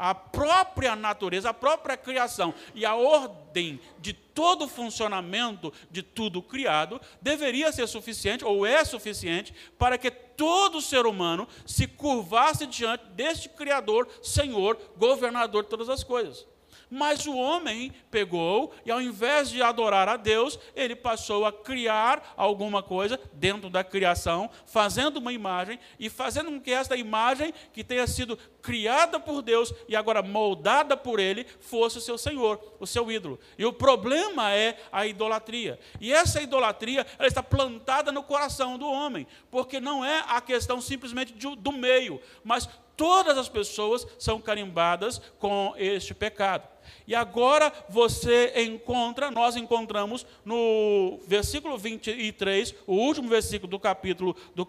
A 0.00 0.14
própria 0.14 0.96
natureza, 0.96 1.50
a 1.50 1.54
própria 1.54 1.94
criação 1.94 2.54
e 2.74 2.86
a 2.86 2.94
ordem 2.94 3.78
de 3.98 4.14
todo 4.14 4.64
o 4.64 4.68
funcionamento 4.68 5.70
de 5.90 6.02
tudo 6.02 6.40
criado 6.40 6.98
deveria 7.20 7.70
ser 7.70 7.86
suficiente, 7.86 8.42
ou 8.42 8.64
é 8.64 8.82
suficiente, 8.82 9.52
para 9.78 9.98
que 9.98 10.10
todo 10.10 10.80
ser 10.80 11.04
humano 11.04 11.46
se 11.66 11.86
curvasse 11.86 12.66
diante 12.66 13.04
deste 13.10 13.50
Criador, 13.50 14.08
Senhor, 14.22 14.80
governador 14.96 15.64
de 15.64 15.68
todas 15.68 15.90
as 15.90 16.02
coisas. 16.02 16.46
Mas 16.90 17.26
o 17.26 17.36
homem 17.36 17.92
pegou 18.10 18.74
e, 18.84 18.90
ao 18.90 19.00
invés 19.00 19.48
de 19.48 19.62
adorar 19.62 20.08
a 20.08 20.16
Deus, 20.16 20.58
ele 20.74 20.96
passou 20.96 21.46
a 21.46 21.52
criar 21.52 22.34
alguma 22.36 22.82
coisa 22.82 23.18
dentro 23.32 23.70
da 23.70 23.84
criação, 23.84 24.50
fazendo 24.66 25.18
uma 25.18 25.32
imagem 25.32 25.78
e 25.98 26.10
fazendo 26.10 26.50
com 26.50 26.60
que 26.60 26.72
esta 26.72 26.96
imagem, 26.96 27.54
que 27.72 27.84
tenha 27.84 28.06
sido 28.06 28.36
criada 28.60 29.18
por 29.18 29.40
Deus 29.40 29.72
e 29.88 29.96
agora 29.96 30.22
moldada 30.22 30.96
por 30.96 31.20
Ele, 31.20 31.46
fosse 31.60 31.98
o 31.98 32.00
seu 32.00 32.18
Senhor, 32.18 32.60
o 32.78 32.86
seu 32.86 33.10
ídolo. 33.10 33.38
E 33.56 33.64
o 33.64 33.72
problema 33.72 34.52
é 34.52 34.76
a 34.90 35.06
idolatria. 35.06 35.78
E 36.00 36.12
essa 36.12 36.42
idolatria 36.42 37.06
ela 37.18 37.28
está 37.28 37.42
plantada 37.42 38.10
no 38.10 38.22
coração 38.22 38.76
do 38.76 38.86
homem, 38.86 39.26
porque 39.50 39.80
não 39.80 40.04
é 40.04 40.24
a 40.26 40.40
questão 40.40 40.80
simplesmente 40.80 41.32
do 41.32 41.72
meio, 41.72 42.20
mas 42.42 42.68
todas 43.00 43.38
as 43.38 43.48
pessoas 43.48 44.06
são 44.18 44.38
carimbadas 44.38 45.22
com 45.38 45.72
este 45.78 46.12
pecado. 46.12 46.68
E 47.06 47.14
agora 47.14 47.72
você 47.88 48.52
encontra, 48.62 49.30
nós 49.30 49.56
encontramos 49.56 50.26
no 50.44 51.18
versículo 51.26 51.78
23, 51.78 52.74
o 52.86 52.92
último 52.92 53.26
versículo 53.26 53.70
do 53.70 53.78
capítulo 53.78 54.36
do, 54.54 54.68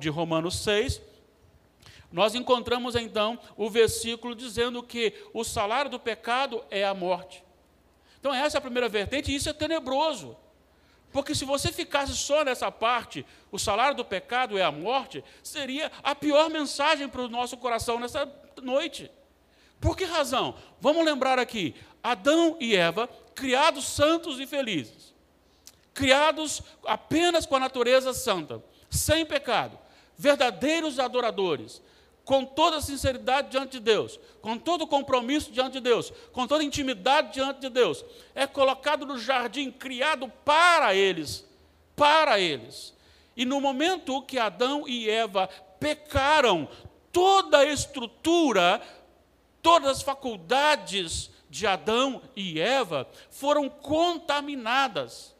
de 0.00 0.08
Romanos 0.08 0.58
6, 0.64 1.00
nós 2.10 2.34
encontramos 2.34 2.96
então 2.96 3.38
o 3.56 3.70
versículo 3.70 4.34
dizendo 4.34 4.82
que 4.82 5.14
o 5.32 5.44
salário 5.44 5.92
do 5.92 6.00
pecado 6.00 6.64
é 6.72 6.84
a 6.84 6.92
morte. 6.92 7.44
Então, 8.18 8.34
essa 8.34 8.56
é 8.56 8.58
a 8.58 8.62
primeira 8.62 8.88
vertente, 8.88 9.30
e 9.30 9.36
isso 9.36 9.48
é 9.48 9.52
tenebroso. 9.52 10.36
Porque 11.12 11.34
se 11.34 11.44
você 11.44 11.72
ficasse 11.72 12.14
só 12.16 12.44
nessa 12.44 12.70
parte, 12.70 13.26
o 13.50 13.58
salário 13.58 13.96
do 13.96 14.04
pecado 14.04 14.56
é 14.56 14.62
a 14.62 14.70
morte, 14.70 15.24
seria 15.42 15.90
a 16.02 16.14
pior 16.14 16.48
mensagem 16.48 17.08
para 17.08 17.22
o 17.22 17.28
nosso 17.28 17.56
coração 17.56 17.98
nessa 17.98 18.30
noite. 18.62 19.10
Por 19.80 19.96
que 19.96 20.04
razão? 20.04 20.54
Vamos 20.80 21.04
lembrar 21.04 21.38
aqui: 21.38 21.74
Adão 22.02 22.56
e 22.60 22.76
Eva, 22.76 23.08
criados 23.34 23.86
santos 23.86 24.38
e 24.38 24.46
felizes, 24.46 25.12
criados 25.92 26.62
apenas 26.86 27.44
com 27.44 27.56
a 27.56 27.60
natureza 27.60 28.12
santa, 28.12 28.62
sem 28.88 29.26
pecado, 29.26 29.78
verdadeiros 30.16 30.98
adoradores, 30.98 31.82
com 32.24 32.44
toda 32.44 32.80
sinceridade 32.80 33.50
diante 33.50 33.72
de 33.72 33.80
Deus, 33.80 34.18
com 34.40 34.56
todo 34.56 34.86
compromisso 34.86 35.50
diante 35.50 35.74
de 35.74 35.80
Deus, 35.80 36.12
com 36.32 36.46
toda 36.46 36.62
intimidade 36.62 37.34
diante 37.34 37.60
de 37.60 37.68
Deus, 37.68 38.04
é 38.34 38.46
colocado 38.46 39.04
no 39.04 39.18
jardim 39.18 39.70
criado 39.70 40.28
para 40.44 40.94
eles, 40.94 41.46
para 41.96 42.38
eles. 42.38 42.94
E 43.36 43.44
no 43.44 43.60
momento 43.60 44.22
que 44.22 44.38
Adão 44.38 44.86
e 44.86 45.08
Eva 45.08 45.48
pecaram, 45.78 46.68
toda 47.10 47.58
a 47.58 47.64
estrutura 47.64 48.80
todas 49.62 49.98
as 49.98 50.02
faculdades 50.02 51.30
de 51.48 51.66
Adão 51.66 52.22
e 52.34 52.60
Eva 52.60 53.08
foram 53.30 53.68
contaminadas. 53.68 55.34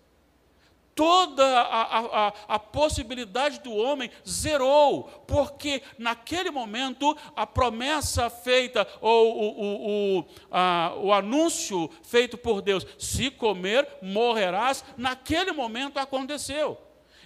Toda 1.01 1.63
a, 1.63 1.99
a, 1.99 2.33
a, 2.47 2.59
possibilidade 2.59 3.61
do 3.61 3.73
homem 3.73 4.11
zerou, 4.29 5.05
porque 5.27 5.83
naquele 5.97 6.51
momento 6.51 7.17
a 7.35 7.47
promessa 7.47 8.29
feita, 8.29 8.87
ou 9.01 9.35
o, 9.35 9.49
o, 9.49 10.19
o, 10.19 10.25
a, 10.51 10.93
o 10.99 11.11
anúncio 11.11 11.91
feito 12.03 12.37
por 12.37 12.61
Deus, 12.61 12.87
se 12.99 13.31
comer, 13.31 13.89
morrerás, 14.03 14.85
naquele 14.95 15.53
momento 15.53 15.99
aconteceu. 15.99 16.77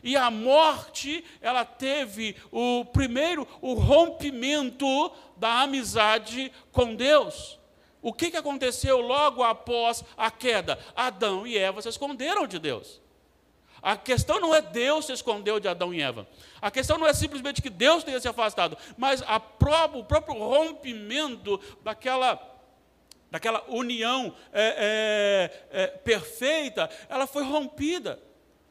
E 0.04 0.16
a 0.16 0.30
morte, 0.30 1.24
ela 1.40 1.64
teve 1.64 2.36
o 2.52 2.84
primeiro, 2.84 3.44
o 3.60 3.74
rompimento 3.74 5.10
da 5.36 5.62
amizade 5.62 6.52
com 6.70 6.94
Deus. 6.94 7.58
O 8.00 8.12
que, 8.12 8.30
que 8.30 8.36
aconteceu 8.36 9.00
logo 9.00 9.42
após 9.42 10.04
a 10.16 10.30
queda? 10.30 10.78
Adão 10.94 11.44
e 11.44 11.58
Eva 11.58 11.82
se 11.82 11.88
esconderam 11.88 12.46
de 12.46 12.60
Deus. 12.60 13.02
A 13.84 13.98
questão 13.98 14.40
não 14.40 14.54
é 14.54 14.62
Deus 14.62 15.04
se 15.04 15.12
escondeu 15.12 15.60
de 15.60 15.68
Adão 15.68 15.92
e 15.92 16.00
Eva. 16.00 16.26
A 16.58 16.70
questão 16.70 16.96
não 16.96 17.06
é 17.06 17.12
simplesmente 17.12 17.60
que 17.60 17.68
Deus 17.68 18.02
tenha 18.02 18.18
se 18.18 18.26
afastado, 18.26 18.78
mas 18.96 19.20
o 19.20 20.04
próprio 20.04 20.38
rompimento 20.38 21.60
daquela, 21.82 22.40
daquela 23.30 23.62
união 23.68 24.34
é, 24.54 25.50
é, 25.70 25.82
é, 25.82 25.86
perfeita, 25.88 26.88
ela 27.10 27.26
foi 27.26 27.44
rompida. 27.44 28.18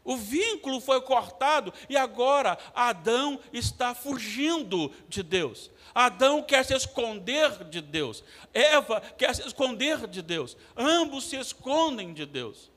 O 0.03 0.17
vínculo 0.17 0.81
foi 0.81 0.99
cortado 0.99 1.71
e 1.87 1.95
agora 1.95 2.57
Adão 2.73 3.39
está 3.53 3.93
fugindo 3.93 4.91
de 5.07 5.21
Deus. 5.21 5.69
Adão 5.93 6.41
quer 6.41 6.65
se 6.65 6.73
esconder 6.73 7.65
de 7.65 7.81
Deus. 7.81 8.23
Eva 8.51 8.99
quer 9.15 9.35
se 9.35 9.45
esconder 9.45 10.07
de 10.07 10.23
Deus. 10.23 10.57
Ambos 10.75 11.25
se 11.25 11.35
escondem 11.35 12.15
de 12.15 12.25
Deus. 12.25 12.72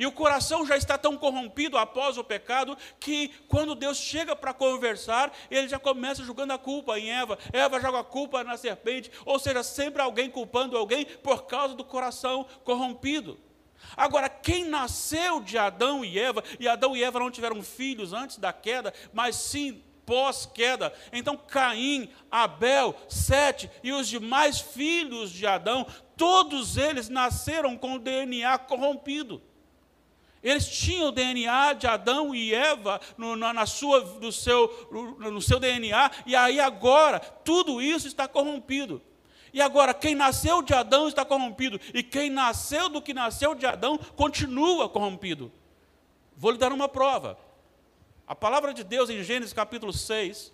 E 0.00 0.06
o 0.06 0.12
coração 0.12 0.64
já 0.64 0.78
está 0.78 0.96
tão 0.96 1.14
corrompido 1.14 1.76
após 1.76 2.16
o 2.16 2.24
pecado 2.24 2.74
que 2.98 3.28
quando 3.46 3.74
Deus 3.74 3.98
chega 3.98 4.34
para 4.34 4.54
conversar, 4.54 5.30
ele 5.50 5.68
já 5.68 5.78
começa 5.78 6.24
jogando 6.24 6.52
a 6.52 6.58
culpa 6.58 6.98
em 6.98 7.10
Eva. 7.12 7.38
Eva 7.52 7.78
joga 7.78 8.00
a 8.00 8.04
culpa 8.04 8.42
na 8.42 8.56
serpente, 8.56 9.10
ou 9.26 9.38
seja, 9.38 9.62
sempre 9.62 10.00
alguém 10.00 10.30
culpando 10.30 10.74
alguém 10.74 11.04
por 11.04 11.44
causa 11.44 11.74
do 11.74 11.84
coração 11.84 12.46
corrompido. 12.64 13.38
Agora, 13.94 14.30
quem 14.30 14.64
nasceu 14.64 15.38
de 15.38 15.58
Adão 15.58 16.02
e 16.02 16.18
Eva, 16.18 16.42
e 16.58 16.66
Adão 16.66 16.96
e 16.96 17.04
Eva 17.04 17.20
não 17.20 17.30
tiveram 17.30 17.62
filhos 17.62 18.14
antes 18.14 18.38
da 18.38 18.54
queda, 18.54 18.94
mas 19.12 19.36
sim 19.36 19.82
pós-queda. 20.06 20.94
Então, 21.12 21.36
Caim, 21.36 22.10
Abel, 22.30 22.94
Sete 23.06 23.70
e 23.82 23.92
os 23.92 24.08
demais 24.08 24.60
filhos 24.60 25.30
de 25.30 25.46
Adão, 25.46 25.86
todos 26.16 26.78
eles 26.78 27.10
nasceram 27.10 27.76
com 27.76 27.96
o 27.96 27.98
DNA 27.98 28.56
corrompido. 28.60 29.49
Eles 30.42 30.66
tinham 30.66 31.08
o 31.08 31.12
DNA 31.12 31.74
de 31.74 31.86
Adão 31.86 32.34
e 32.34 32.54
Eva 32.54 33.00
no, 33.16 33.36
na, 33.36 33.52
na 33.52 33.66
sua, 33.66 34.00
no, 34.20 34.32
seu, 34.32 34.88
no, 35.18 35.42
seu 35.42 35.60
DNA, 35.60 36.10
e 36.24 36.34
aí 36.34 36.58
agora 36.58 37.20
tudo 37.20 37.82
isso 37.82 38.06
está 38.06 38.26
corrompido. 38.26 39.02
E 39.52 39.60
agora, 39.60 39.92
quem 39.92 40.14
nasceu 40.14 40.62
de 40.62 40.72
Adão 40.72 41.08
está 41.08 41.24
corrompido, 41.24 41.80
e 41.92 42.02
quem 42.02 42.30
nasceu 42.30 42.88
do 42.88 43.02
que 43.02 43.12
nasceu 43.12 43.54
de 43.54 43.66
Adão 43.66 43.98
continua 44.16 44.88
corrompido. 44.88 45.52
Vou 46.36 46.52
lhe 46.52 46.58
dar 46.58 46.72
uma 46.72 46.88
prova. 46.88 47.36
A 48.26 48.34
palavra 48.34 48.72
de 48.72 48.84
Deus 48.84 49.10
em 49.10 49.22
Gênesis 49.24 49.52
capítulo 49.52 49.92
6 49.92 50.52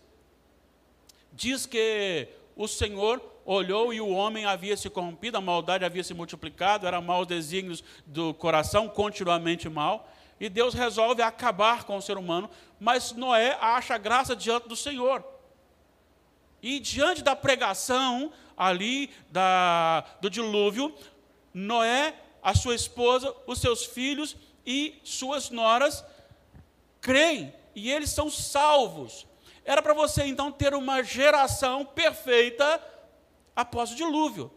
diz 1.32 1.66
que 1.66 2.26
o 2.56 2.66
Senhor 2.66 3.22
olhou 3.46 3.94
e 3.94 4.00
o 4.00 4.10
homem 4.10 4.44
havia 4.44 4.76
se 4.76 4.90
corrompido, 4.90 5.38
a 5.38 5.40
maldade 5.40 5.84
havia 5.84 6.02
se 6.02 6.12
multiplicado, 6.12 6.86
eram 6.86 7.00
maus 7.00 7.26
desígnios 7.26 7.82
do 8.04 8.34
coração, 8.34 8.88
continuamente 8.88 9.68
mal, 9.68 10.12
e 10.38 10.48
Deus 10.48 10.74
resolve 10.74 11.22
acabar 11.22 11.84
com 11.84 11.96
o 11.96 12.02
ser 12.02 12.18
humano, 12.18 12.50
mas 12.78 13.12
Noé 13.12 13.56
acha 13.60 13.96
graça 13.96 14.34
diante 14.34 14.68
do 14.68 14.76
Senhor. 14.76 15.24
E 16.60 16.80
diante 16.80 17.22
da 17.22 17.36
pregação 17.36 18.32
ali 18.56 19.10
da, 19.30 20.04
do 20.20 20.28
dilúvio, 20.28 20.92
Noé, 21.54 22.14
a 22.42 22.54
sua 22.54 22.74
esposa, 22.74 23.34
os 23.46 23.60
seus 23.60 23.86
filhos 23.86 24.36
e 24.66 25.00
suas 25.04 25.48
noras 25.48 26.04
creem 27.00 27.54
e 27.74 27.90
eles 27.90 28.10
são 28.10 28.28
salvos. 28.28 29.26
Era 29.64 29.82
para 29.82 29.94
você 29.94 30.24
então 30.24 30.50
ter 30.50 30.74
uma 30.74 31.02
geração 31.02 31.84
perfeita 31.84 32.82
após 33.56 33.90
o 33.90 33.96
dilúvio. 33.96 34.52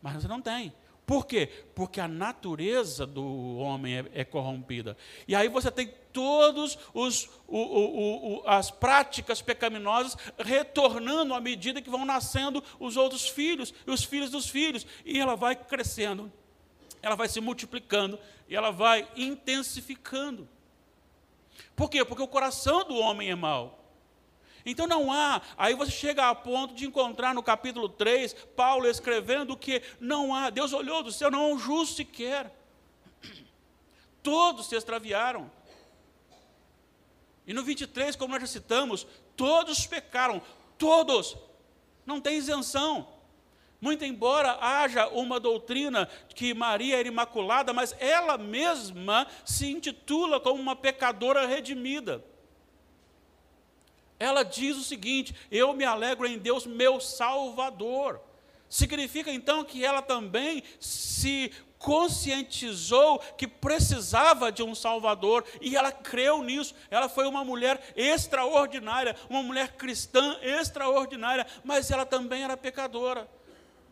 Mas 0.00 0.24
não 0.24 0.40
tem. 0.40 0.72
Por 1.10 1.26
quê? 1.26 1.48
Porque 1.74 2.00
a 2.00 2.06
natureza 2.06 3.04
do 3.04 3.56
homem 3.56 3.98
é, 3.98 4.04
é 4.14 4.24
corrompida. 4.24 4.96
E 5.26 5.34
aí 5.34 5.48
você 5.48 5.68
tem 5.68 5.92
todas 6.12 6.78
as 8.46 8.70
práticas 8.70 9.42
pecaminosas 9.42 10.16
retornando 10.38 11.34
à 11.34 11.40
medida 11.40 11.82
que 11.82 11.90
vão 11.90 12.04
nascendo 12.04 12.62
os 12.78 12.96
outros 12.96 13.28
filhos 13.28 13.74
e 13.84 13.90
os 13.90 14.04
filhos 14.04 14.30
dos 14.30 14.48
filhos. 14.48 14.86
E 15.04 15.18
ela 15.18 15.34
vai 15.34 15.56
crescendo, 15.56 16.30
ela 17.02 17.16
vai 17.16 17.28
se 17.28 17.40
multiplicando 17.40 18.16
e 18.48 18.54
ela 18.54 18.70
vai 18.70 19.08
intensificando. 19.16 20.48
Por 21.74 21.90
quê? 21.90 22.04
Porque 22.04 22.22
o 22.22 22.28
coração 22.28 22.84
do 22.84 22.94
homem 22.94 23.30
é 23.30 23.34
mau. 23.34 23.79
Então 24.64 24.86
não 24.86 25.12
há, 25.12 25.40
aí 25.56 25.74
você 25.74 25.90
chega 25.90 26.28
a 26.28 26.34
ponto 26.34 26.74
de 26.74 26.86
encontrar 26.86 27.34
no 27.34 27.42
capítulo 27.42 27.88
3, 27.88 28.34
Paulo 28.56 28.86
escrevendo 28.86 29.56
que 29.56 29.82
não 29.98 30.34
há, 30.34 30.50
Deus 30.50 30.72
olhou 30.72 31.02
do 31.02 31.12
céu, 31.12 31.30
não 31.30 31.40
há 31.40 31.46
um 31.48 31.58
justo 31.58 31.96
sequer. 31.96 32.54
Todos 34.22 34.66
se 34.66 34.76
extraviaram. 34.76 35.50
E 37.46 37.54
no 37.54 37.64
23, 37.64 38.14
como 38.16 38.32
nós 38.32 38.42
já 38.42 38.46
citamos, 38.46 39.06
todos 39.36 39.86
pecaram, 39.86 40.42
todos. 40.76 41.36
Não 42.04 42.20
tem 42.20 42.36
isenção. 42.36 43.08
Muito 43.80 44.04
embora 44.04 44.58
haja 44.60 45.08
uma 45.08 45.40
doutrina 45.40 46.06
que 46.34 46.52
Maria 46.52 46.98
era 46.98 47.08
imaculada, 47.08 47.72
mas 47.72 47.96
ela 47.98 48.36
mesma 48.36 49.26
se 49.44 49.70
intitula 49.70 50.38
como 50.38 50.60
uma 50.60 50.76
pecadora 50.76 51.46
redimida. 51.46 52.22
Ela 54.20 54.44
diz 54.44 54.76
o 54.76 54.84
seguinte: 54.84 55.34
Eu 55.50 55.72
me 55.72 55.84
alegro 55.84 56.26
em 56.26 56.38
Deus, 56.38 56.66
meu 56.66 57.00
Salvador. 57.00 58.20
Significa 58.68 59.32
então 59.32 59.64
que 59.64 59.84
ela 59.84 60.00
também 60.02 60.62
se 60.78 61.50
conscientizou 61.78 63.18
que 63.38 63.48
precisava 63.48 64.52
de 64.52 64.62
um 64.62 64.74
Salvador 64.74 65.44
e 65.62 65.74
ela 65.74 65.90
creu 65.90 66.42
nisso. 66.42 66.74
Ela 66.90 67.08
foi 67.08 67.26
uma 67.26 67.42
mulher 67.42 67.92
extraordinária, 67.96 69.16
uma 69.28 69.42
mulher 69.42 69.72
cristã 69.72 70.38
extraordinária, 70.42 71.46
mas 71.64 71.90
ela 71.90 72.04
também 72.04 72.44
era 72.44 72.56
pecadora. 72.56 73.26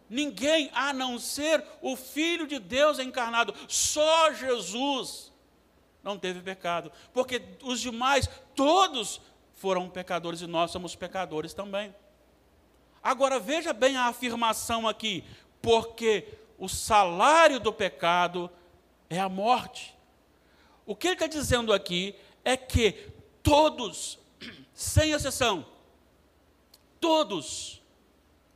Ninguém 0.08 0.70
a 0.74 0.92
não 0.92 1.18
ser 1.18 1.64
o 1.80 1.96
Filho 1.96 2.46
de 2.46 2.58
Deus 2.58 2.98
encarnado, 2.98 3.54
só 3.66 4.32
Jesus 4.32 5.32
não 6.02 6.18
teve 6.18 6.40
pecado, 6.40 6.92
porque 7.12 7.42
os 7.62 7.80
demais, 7.80 8.30
todos 8.54 9.20
foram 9.58 9.90
pecadores 9.90 10.40
e 10.40 10.46
nós 10.46 10.70
somos 10.70 10.94
pecadores 10.94 11.52
também. 11.52 11.94
Agora 13.02 13.40
veja 13.40 13.72
bem 13.72 13.96
a 13.96 14.06
afirmação 14.06 14.86
aqui, 14.86 15.24
porque 15.60 16.28
o 16.56 16.68
salário 16.68 17.58
do 17.58 17.72
pecado 17.72 18.48
é 19.10 19.18
a 19.18 19.28
morte. 19.28 19.96
O 20.86 20.94
que 20.94 21.08
ele 21.08 21.14
está 21.14 21.26
dizendo 21.26 21.72
aqui 21.72 22.14
é 22.44 22.56
que 22.56 23.10
todos, 23.42 24.18
sem 24.72 25.10
exceção, 25.10 25.66
todos 27.00 27.82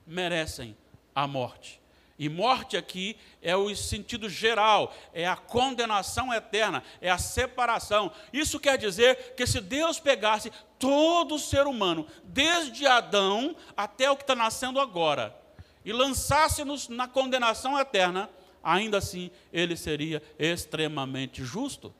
merecem 0.06 0.76
a 1.12 1.26
morte. 1.26 1.81
E 2.22 2.28
morte 2.28 2.76
aqui 2.76 3.16
é 3.42 3.56
o 3.56 3.74
sentido 3.74 4.28
geral, 4.28 4.94
é 5.12 5.26
a 5.26 5.34
condenação 5.34 6.32
eterna, 6.32 6.84
é 7.00 7.10
a 7.10 7.18
separação. 7.18 8.12
Isso 8.32 8.60
quer 8.60 8.78
dizer 8.78 9.34
que 9.34 9.44
se 9.44 9.60
Deus 9.60 9.98
pegasse 9.98 10.52
todo 10.78 11.36
ser 11.36 11.66
humano, 11.66 12.06
desde 12.22 12.86
Adão 12.86 13.56
até 13.76 14.08
o 14.08 14.16
que 14.16 14.22
está 14.22 14.36
nascendo 14.36 14.78
agora, 14.78 15.36
e 15.84 15.92
lançasse-nos 15.92 16.88
na 16.88 17.08
condenação 17.08 17.76
eterna, 17.76 18.30
ainda 18.62 18.98
assim 18.98 19.28
ele 19.52 19.76
seria 19.76 20.22
extremamente 20.38 21.42
justo. 21.42 21.92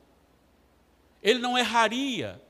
Ele 1.21 1.39
não 1.39 1.57
erraria, 1.57 2.41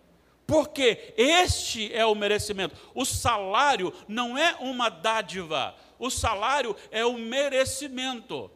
porque 0.46 1.16
este 1.18 1.92
é 1.92 2.06
o 2.06 2.14
merecimento. 2.14 2.76
O 2.94 3.04
salário 3.04 3.92
não 4.08 4.38
é 4.38 4.58
uma 4.60 4.90
dádiva, 4.90 5.76
o 6.00 6.10
salário 6.10 6.76
é 6.92 7.06
o 7.06 7.14
merecimento. 7.14 8.50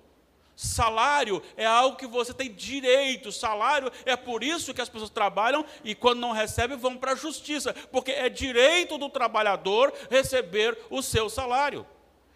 Salário 0.56 1.44
é 1.56 1.68
algo 1.68 1.98
que 1.98 2.08
você 2.08 2.34
tem 2.34 2.52
direito. 2.52 3.32
Salário 3.32 3.92
é 4.06 4.16
por 4.16 4.44
isso 4.44 4.74
que 4.74 4.82
as 4.82 4.90
pessoas 4.90 5.12
trabalham 5.12 5.64
e 5.84 5.94
quando 5.94 6.20
não 6.20 6.32
recebem 6.32 6.76
vão 6.76 6.98
para 6.98 7.12
a 7.12 7.16
justiça, 7.16 7.74
porque 7.92 8.12
é 8.12 8.28
direito 8.28 8.98
do 8.98 9.08
trabalhador 9.08 9.94
receber 10.10 10.76
o 10.90 11.04
seu 11.04 11.30
salário. 11.30 11.86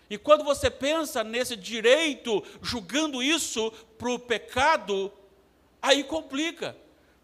E 0.07 0.19
quando 0.19 0.43
você 0.43 0.69
pensa 0.69 1.23
nesse 1.23 1.55
direito, 1.55 2.43
julgando 2.61 3.23
isso 3.23 3.71
para 3.97 4.11
o 4.11 4.19
pecado, 4.19 5.11
aí 5.81 6.03
complica. 6.03 6.77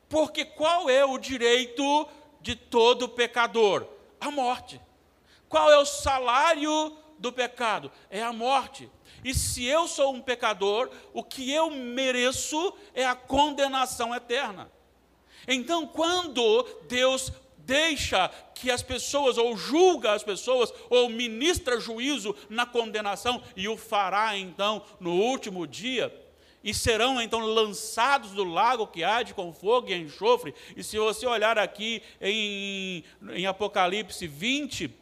Porque 0.09 0.45
qual 0.45 0.89
é 0.89 1.05
o 1.05 1.19
direito 1.19 2.07
de 2.41 2.55
todo 2.55 3.09
pecador? 3.09 3.85
A 4.19 4.31
morte. 4.31 4.81
Qual 5.47 5.71
é 5.71 5.77
o 5.77 5.85
salário 5.85 6.97
do 7.17 7.31
pecado? 7.31 7.91
É 8.09 8.21
a 8.21 8.33
morte. 8.33 8.89
E 9.23 9.33
se 9.33 9.65
eu 9.65 9.87
sou 9.87 10.13
um 10.13 10.21
pecador, 10.21 10.89
o 11.13 11.23
que 11.23 11.51
eu 11.51 11.69
mereço 11.71 12.73
é 12.93 13.05
a 13.05 13.15
condenação 13.15 14.13
eterna. 14.13 14.71
Então, 15.47 15.87
quando 15.87 16.63
Deus 16.87 17.31
deixa 17.57 18.29
que 18.55 18.71
as 18.71 18.81
pessoas, 18.81 19.37
ou 19.37 19.55
julga 19.57 20.13
as 20.13 20.23
pessoas, 20.23 20.73
ou 20.89 21.09
ministra 21.09 21.79
juízo 21.79 22.35
na 22.49 22.65
condenação, 22.65 23.41
e 23.55 23.67
o 23.67 23.75
fará 23.77 24.37
então 24.37 24.81
no 24.99 25.11
último 25.11 25.67
dia, 25.67 26.13
e 26.63 26.73
serão 26.73 27.21
então 27.21 27.39
lançados 27.39 28.31
do 28.31 28.43
lago 28.43 28.87
que 28.87 29.03
arde 29.03 29.33
com 29.33 29.53
fogo 29.53 29.89
e 29.89 29.93
enxofre. 29.93 30.53
E 30.75 30.83
se 30.83 30.97
você 30.97 31.25
olhar 31.25 31.57
aqui 31.57 32.01
em, 32.19 33.03
em 33.33 33.45
Apocalipse 33.45 34.25
20, 34.25 34.93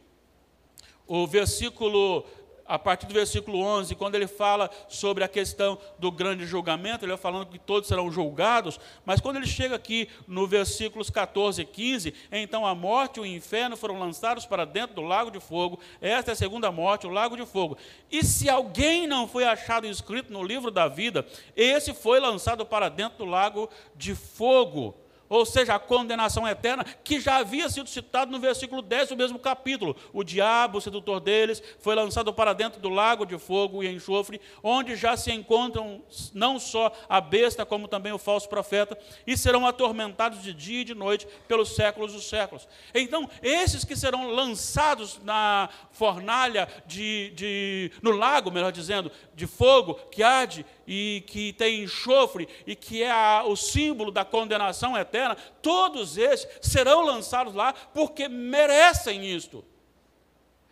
o 1.06 1.26
versículo 1.26 2.24
a 2.68 2.78
partir 2.78 3.06
do 3.06 3.14
versículo 3.14 3.60
11, 3.60 3.94
quando 3.94 4.14
ele 4.16 4.26
fala 4.26 4.70
sobre 4.88 5.22
a 5.22 5.28
questão 5.28 5.78
do 5.98 6.10
grande 6.10 6.44
julgamento, 6.46 7.04
ele 7.04 7.12
vai 7.12 7.20
falando 7.20 7.46
que 7.46 7.58
todos 7.58 7.88
serão 7.88 8.10
julgados, 8.10 8.80
mas 9.04 9.20
quando 9.20 9.36
ele 9.36 9.46
chega 9.46 9.76
aqui 9.76 10.08
no 10.26 10.46
versículos 10.46 11.08
14 11.08 11.62
e 11.62 11.64
15, 11.64 12.14
então 12.32 12.66
a 12.66 12.74
morte 12.74 13.18
e 13.18 13.20
o 13.20 13.26
inferno 13.26 13.76
foram 13.76 13.98
lançados 13.98 14.46
para 14.46 14.64
dentro 14.64 14.96
do 14.96 15.02
lago 15.02 15.30
de 15.30 15.40
fogo, 15.40 15.78
esta 16.00 16.32
é 16.32 16.34
a 16.34 16.36
segunda 16.36 16.72
morte, 16.72 17.06
o 17.06 17.10
lago 17.10 17.36
de 17.36 17.46
fogo. 17.46 17.78
E 18.10 18.24
se 18.24 18.48
alguém 18.48 19.06
não 19.06 19.28
foi 19.28 19.44
achado 19.44 19.86
inscrito 19.86 20.32
no 20.32 20.42
livro 20.42 20.70
da 20.70 20.88
vida, 20.88 21.26
esse 21.54 21.94
foi 21.94 22.18
lançado 22.18 22.66
para 22.66 22.88
dentro 22.88 23.18
do 23.18 23.24
lago 23.24 23.68
de 23.94 24.14
fogo 24.14 24.94
ou 25.28 25.44
seja, 25.44 25.74
a 25.74 25.78
condenação 25.78 26.46
eterna, 26.46 26.84
que 27.04 27.20
já 27.20 27.36
havia 27.36 27.68
sido 27.68 27.88
citado 27.88 28.30
no 28.30 28.38
versículo 28.38 28.82
10 28.82 29.10
do 29.10 29.16
mesmo 29.16 29.38
capítulo. 29.38 29.96
O 30.12 30.22
diabo, 30.22 30.78
o 30.78 30.80
sedutor 30.80 31.20
deles, 31.20 31.62
foi 31.80 31.94
lançado 31.94 32.32
para 32.32 32.52
dentro 32.52 32.80
do 32.80 32.88
lago 32.88 33.26
de 33.26 33.38
fogo 33.38 33.82
e 33.82 33.88
enxofre, 33.88 34.40
onde 34.62 34.96
já 34.96 35.16
se 35.16 35.32
encontram 35.32 36.02
não 36.32 36.58
só 36.58 36.92
a 37.08 37.20
besta, 37.20 37.66
como 37.66 37.88
também 37.88 38.12
o 38.12 38.18
falso 38.18 38.48
profeta, 38.48 38.98
e 39.26 39.36
serão 39.36 39.66
atormentados 39.66 40.42
de 40.42 40.52
dia 40.52 40.80
e 40.80 40.84
de 40.84 40.94
noite 40.94 41.26
pelos 41.48 41.74
séculos 41.74 42.12
dos 42.12 42.28
séculos. 42.28 42.68
Então, 42.94 43.28
esses 43.42 43.84
que 43.84 43.96
serão 43.96 44.30
lançados 44.30 45.20
na 45.22 45.68
fornalha 45.90 46.68
de, 46.86 47.32
de 47.34 47.92
no 48.02 48.10
lago, 48.10 48.50
melhor 48.50 48.72
dizendo, 48.72 49.10
de 49.34 49.46
fogo 49.46 49.94
que 50.10 50.22
arde 50.22 50.64
e 50.86 51.24
que 51.26 51.52
tem 51.52 51.82
enxofre 51.82 52.48
e 52.66 52.76
que 52.76 53.02
é 53.02 53.10
a, 53.10 53.44
o 53.46 53.56
símbolo 53.56 54.10
da 54.10 54.24
condenação 54.24 54.96
eterna, 54.96 55.36
todos 55.60 56.16
esses 56.16 56.48
serão 56.60 57.02
lançados 57.02 57.54
lá 57.54 57.72
porque 57.72 58.28
merecem 58.28 59.24
isto. 59.24 59.64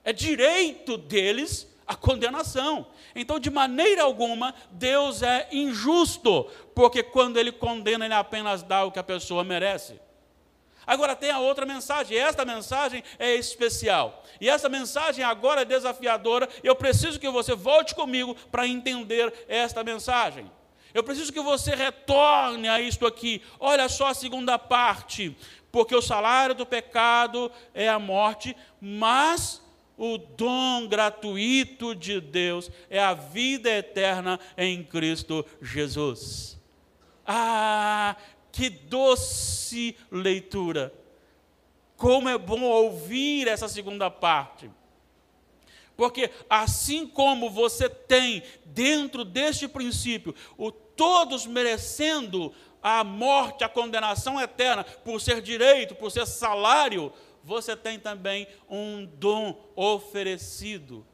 É 0.04 0.12
direito 0.12 0.96
deles 0.96 1.66
a 1.86 1.94
condenação. 1.94 2.86
Então, 3.14 3.38
de 3.38 3.50
maneira 3.50 4.02
alguma, 4.02 4.54
Deus 4.70 5.22
é 5.22 5.48
injusto, 5.52 6.44
porque 6.74 7.02
quando 7.02 7.38
Ele 7.38 7.52
condena, 7.52 8.04
Ele 8.04 8.14
apenas 8.14 8.62
dá 8.62 8.84
o 8.84 8.92
que 8.92 8.98
a 8.98 9.04
pessoa 9.04 9.44
merece. 9.44 10.00
Agora 10.86 11.16
tem 11.16 11.30
a 11.30 11.38
outra 11.38 11.64
mensagem, 11.64 12.16
esta 12.16 12.44
mensagem 12.44 13.02
é 13.18 13.34
especial. 13.34 14.22
E 14.40 14.48
essa 14.48 14.68
mensagem 14.68 15.24
agora 15.24 15.62
é 15.62 15.64
desafiadora. 15.64 16.48
Eu 16.62 16.74
preciso 16.74 17.18
que 17.18 17.28
você 17.28 17.54
volte 17.54 17.94
comigo 17.94 18.34
para 18.50 18.66
entender 18.66 19.32
esta 19.48 19.82
mensagem. 19.82 20.50
Eu 20.92 21.02
preciso 21.02 21.32
que 21.32 21.40
você 21.40 21.74
retorne 21.74 22.68
a 22.68 22.80
isto 22.80 23.06
aqui. 23.06 23.42
Olha 23.58 23.88
só 23.88 24.08
a 24.08 24.14
segunda 24.14 24.58
parte. 24.58 25.36
Porque 25.72 25.94
o 25.94 26.00
salário 26.00 26.54
do 26.54 26.64
pecado 26.64 27.50
é 27.74 27.88
a 27.88 27.98
morte, 27.98 28.56
mas 28.80 29.60
o 29.96 30.18
dom 30.18 30.86
gratuito 30.86 31.96
de 31.96 32.20
Deus 32.20 32.70
é 32.88 33.00
a 33.02 33.12
vida 33.12 33.68
eterna 33.70 34.38
em 34.56 34.84
Cristo 34.84 35.44
Jesus. 35.60 36.60
Ah, 37.26 38.16
que 38.54 38.70
doce 38.70 39.96
leitura! 40.10 40.94
Como 41.96 42.28
é 42.28 42.38
bom 42.38 42.62
ouvir 42.62 43.48
essa 43.48 43.68
segunda 43.68 44.10
parte. 44.10 44.70
Porque 45.96 46.30
assim 46.48 47.06
como 47.06 47.50
você 47.50 47.88
tem 47.88 48.42
dentro 48.64 49.24
deste 49.24 49.68
princípio 49.68 50.34
o 50.56 50.70
todos 50.70 51.46
merecendo 51.46 52.54
a 52.82 53.02
morte, 53.02 53.64
a 53.64 53.68
condenação 53.68 54.40
eterna 54.40 54.84
por 54.84 55.20
ser 55.20 55.40
direito, 55.40 55.94
por 55.94 56.10
ser 56.10 56.26
salário, 56.26 57.12
você 57.42 57.76
tem 57.76 57.98
também 57.98 58.46
um 58.68 59.04
dom 59.04 59.58
oferecido 59.74 61.04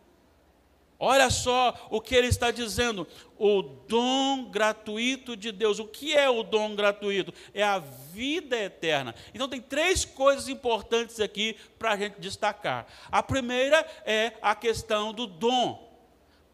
Olha 1.03 1.31
só 1.31 1.89
o 1.89 1.99
que 1.99 2.15
ele 2.15 2.27
está 2.27 2.51
dizendo: 2.51 3.07
o 3.39 3.63
dom 3.63 4.51
gratuito 4.51 5.35
de 5.35 5.51
Deus. 5.51 5.79
O 5.79 5.87
que 5.87 6.15
é 6.15 6.29
o 6.29 6.43
dom 6.43 6.77
gratuito? 6.77 7.33
É 7.55 7.63
a 7.63 7.79
vida 7.79 8.55
eterna. 8.55 9.15
Então, 9.33 9.49
tem 9.49 9.63
três 9.63 10.05
coisas 10.05 10.47
importantes 10.47 11.19
aqui 11.19 11.57
para 11.79 11.93
a 11.93 11.97
gente 11.97 12.21
destacar. 12.21 12.87
A 13.11 13.23
primeira 13.23 13.85
é 14.05 14.35
a 14.43 14.55
questão 14.55 15.11
do 15.15 15.27
dom. 15.27 15.91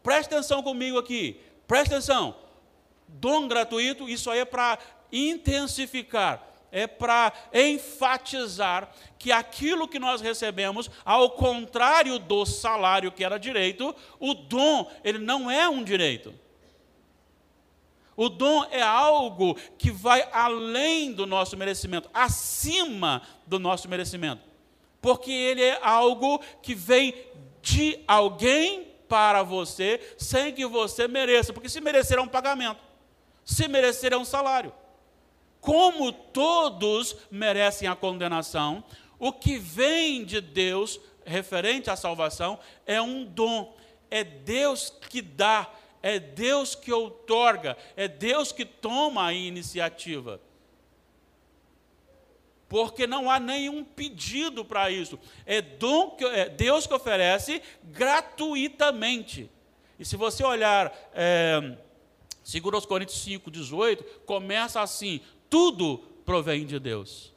Preste 0.01 0.33
atenção 0.33 0.63
comigo 0.63 0.97
aqui, 0.97 1.41
preste 1.67 1.93
atenção. 1.93 2.33
Dom 3.09 3.49
gratuito, 3.49 4.07
isso 4.07 4.29
aí 4.29 4.39
é 4.39 4.45
para 4.45 4.79
intensificar, 5.11 6.41
é 6.71 6.87
para 6.87 7.33
enfatizar 7.53 8.91
que 9.17 9.31
aquilo 9.31 9.87
que 9.87 9.99
nós 9.99 10.21
recebemos, 10.21 10.89
ao 11.03 11.31
contrário 11.31 12.19
do 12.19 12.45
salário 12.45 13.11
que 13.11 13.23
era 13.23 13.37
direito, 13.39 13.95
o 14.19 14.33
dom, 14.33 14.89
ele 15.03 15.19
não 15.19 15.49
é 15.49 15.67
um 15.67 15.83
direito. 15.83 16.33
O 18.15 18.29
dom 18.29 18.65
é 18.71 18.81
algo 18.81 19.55
que 19.77 19.91
vai 19.91 20.27
além 20.31 21.13
do 21.13 21.27
nosso 21.27 21.55
merecimento, 21.55 22.09
acima 22.11 23.21
do 23.45 23.59
nosso 23.59 23.87
merecimento. 23.87 24.41
Porque 24.99 25.31
ele 25.31 25.61
é 25.61 25.79
algo 25.83 26.41
que 26.61 26.73
vem 26.73 27.13
de 27.61 27.99
alguém 28.07 28.87
para 29.07 29.43
você, 29.43 30.01
sem 30.17 30.51
que 30.51 30.65
você 30.65 31.07
mereça. 31.07 31.53
Porque 31.53 31.69
se 31.69 31.79
merecer 31.79 32.17
é 32.17 32.21
um 32.21 32.27
pagamento, 32.27 32.81
se 33.45 33.67
merecer 33.67 34.11
é 34.11 34.17
um 34.17 34.25
salário. 34.25 34.73
Como 35.59 36.11
todos 36.11 37.15
merecem 37.29 37.87
a 37.87 37.95
condenação, 37.95 38.83
o 39.19 39.31
que 39.31 39.57
vem 39.57 40.23
de 40.23 40.39
Deus, 40.39 40.99
referente 41.25 41.89
à 41.89 41.95
salvação, 41.95 42.59
é 42.85 43.01
um 43.01 43.25
dom. 43.25 43.75
É 44.09 44.23
Deus 44.23 44.93
que 45.09 45.21
dá, 45.21 45.69
é 46.01 46.19
Deus 46.19 46.75
que 46.75 46.93
outorga, 46.93 47.75
é 47.95 48.07
Deus 48.07 48.51
que 48.51 48.63
toma 48.63 49.25
a 49.27 49.33
iniciativa. 49.33 50.39
Porque 52.69 53.07
não 53.07 53.31
há 53.31 53.39
nenhum 53.39 53.83
pedido 53.83 54.63
para 54.63 54.91
isso. 54.91 55.17
É, 55.45 55.61
dom 55.61 56.11
que, 56.11 56.25
é 56.25 56.49
Deus 56.49 56.85
que 56.85 56.93
oferece 56.93 57.61
gratuitamente. 57.83 59.49
E 59.97 60.05
se 60.05 60.15
você 60.17 60.43
olhar 60.43 60.93
é, 61.13 61.77
2 62.49 62.85
Coríntios 62.85 63.21
5, 63.21 63.49
18, 63.49 64.03
começa 64.25 64.81
assim: 64.81 65.21
tudo 65.49 65.99
provém 66.25 66.65
de 66.65 66.79
Deus. 66.79 67.33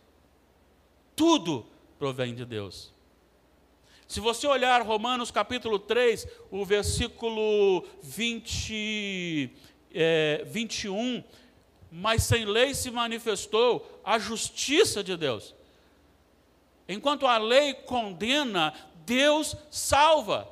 Tudo 1.15 1.67
provém 1.99 2.35
de 2.35 2.45
Deus. 2.45 2.93
Se 4.09 4.19
você 4.19 4.47
olhar 4.47 4.83
Romanos 4.83 5.31
capítulo 5.31 5.79
3, 5.79 6.27
o 6.51 6.65
versículo 6.65 7.87
20, 8.03 9.53
é, 9.95 10.43
21, 10.47 11.23
mas 11.93 12.25
sem 12.25 12.45
lei 12.45 12.75
se 12.75 12.91
manifestou 12.91 14.01
a 14.05 14.19
justiça 14.19 15.05
de 15.05 15.17
Deus. 15.17 15.55
Enquanto 16.89 17.25
a 17.25 17.39
lei 17.39 17.73
condena, 17.73 18.75
Deus 19.07 19.57
salva. 19.71 20.49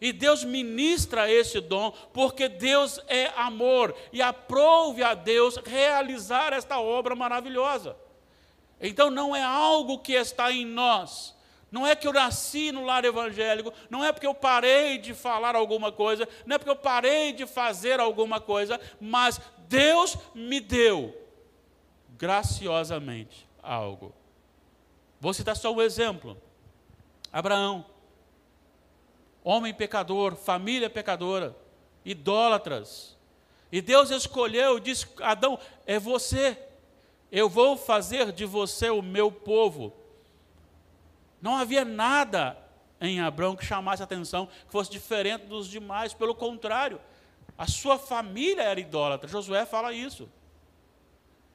E 0.00 0.12
Deus 0.12 0.44
ministra 0.44 1.30
esse 1.30 1.60
dom, 1.60 1.90
porque 2.12 2.48
Deus 2.48 3.00
é 3.08 3.32
amor, 3.36 3.94
e 4.12 4.22
aprove 4.22 5.02
a 5.02 5.14
Deus 5.14 5.56
realizar 5.56 6.52
esta 6.52 6.78
obra 6.80 7.16
maravilhosa. 7.16 7.96
Então 8.80 9.10
não 9.10 9.34
é 9.34 9.42
algo 9.42 9.98
que 9.98 10.12
está 10.12 10.52
em 10.52 10.64
nós. 10.64 11.36
Não 11.70 11.86
é 11.86 11.94
que 11.94 12.06
eu 12.06 12.12
nasci 12.12 12.72
no 12.72 12.84
lar 12.84 13.04
evangélico, 13.04 13.72
não 13.90 14.02
é 14.02 14.10
porque 14.10 14.26
eu 14.26 14.34
parei 14.34 14.96
de 14.96 15.12
falar 15.12 15.54
alguma 15.54 15.92
coisa, 15.92 16.26
não 16.46 16.54
é 16.54 16.58
porque 16.58 16.70
eu 16.70 16.76
parei 16.76 17.32
de 17.32 17.46
fazer 17.46 18.00
alguma 18.00 18.40
coisa, 18.40 18.80
mas 18.98 19.38
Deus 19.68 20.16
me 20.34 20.60
deu 20.60 21.14
graciosamente 22.16 23.46
algo. 23.62 24.14
Vou 25.20 25.34
citar 25.34 25.56
só 25.56 25.72
um 25.72 25.82
exemplo. 25.82 26.40
Abraão, 27.30 27.84
homem 29.42 29.72
pecador, 29.72 30.36
família 30.36 30.90
pecadora, 30.90 31.56
idólatras. 32.04 33.16
E 33.70 33.80
Deus 33.80 34.10
escolheu, 34.10 34.78
disse: 34.78 35.06
Adão, 35.20 35.58
é 35.86 35.98
você. 35.98 36.58
Eu 37.30 37.48
vou 37.48 37.76
fazer 37.76 38.32
de 38.32 38.46
você 38.46 38.88
o 38.88 39.02
meu 39.02 39.30
povo. 39.30 39.92
Não 41.40 41.56
havia 41.56 41.84
nada 41.84 42.56
em 43.00 43.20
Abraão 43.20 43.54
que 43.54 43.64
chamasse 43.64 44.02
atenção, 44.02 44.46
que 44.46 44.72
fosse 44.72 44.90
diferente 44.90 45.46
dos 45.46 45.68
demais, 45.68 46.12
pelo 46.12 46.34
contrário, 46.34 47.00
a 47.56 47.66
sua 47.66 47.98
família 47.98 48.62
era 48.62 48.80
idólatra. 48.80 49.28
Josué 49.28 49.64
fala 49.66 49.92
isso. 49.92 50.28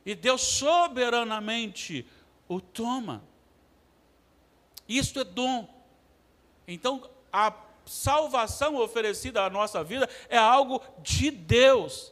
E 0.05 0.15
Deus 0.15 0.41
soberanamente 0.41 2.05
o 2.47 2.59
toma. 2.59 3.23
Isto 4.87 5.21
é 5.21 5.23
dom. 5.23 5.67
Então, 6.67 7.09
a 7.31 7.53
salvação 7.85 8.75
oferecida 8.77 9.43
à 9.43 9.49
nossa 9.49 9.83
vida 9.83 10.09
é 10.29 10.37
algo 10.37 10.81
de 11.01 11.31
Deus. 11.31 12.11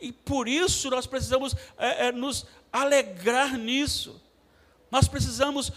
E 0.00 0.12
por 0.12 0.46
isso 0.48 0.90
nós 0.90 1.06
precisamos 1.06 1.54
é, 1.76 2.06
é, 2.06 2.12
nos 2.12 2.46
alegrar 2.72 3.56
nisso. 3.56 4.20
Nós 4.90 5.08
precisamos 5.08 5.72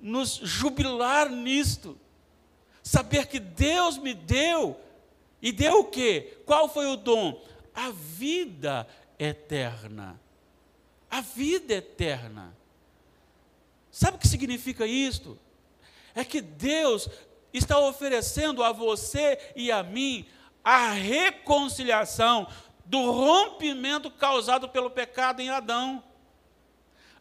nos 0.00 0.34
jubilar 0.42 1.30
nisto. 1.30 1.98
Saber 2.82 3.26
que 3.26 3.38
Deus 3.38 3.96
me 3.96 4.12
deu. 4.12 4.78
E 5.40 5.52
deu 5.52 5.80
o 5.80 5.84
quê? 5.84 6.38
Qual 6.44 6.68
foi 6.68 6.86
o 6.86 6.96
dom? 6.96 7.40
A 7.74 7.90
vida 7.90 8.86
eterna. 9.18 10.20
A 11.10 11.20
vida 11.20 11.74
eterna. 11.74 12.54
Sabe 13.90 14.16
o 14.16 14.20
que 14.20 14.26
significa 14.26 14.86
isto? 14.86 15.38
É 16.14 16.24
que 16.24 16.40
Deus 16.40 17.08
está 17.58 17.78
oferecendo 17.78 18.62
a 18.62 18.72
você 18.72 19.38
e 19.54 19.70
a 19.70 19.82
mim 19.82 20.26
a 20.62 20.90
reconciliação 20.90 22.46
do 22.84 23.10
rompimento 23.10 24.10
causado 24.10 24.68
pelo 24.68 24.90
pecado 24.90 25.40
em 25.40 25.48
Adão. 25.48 26.02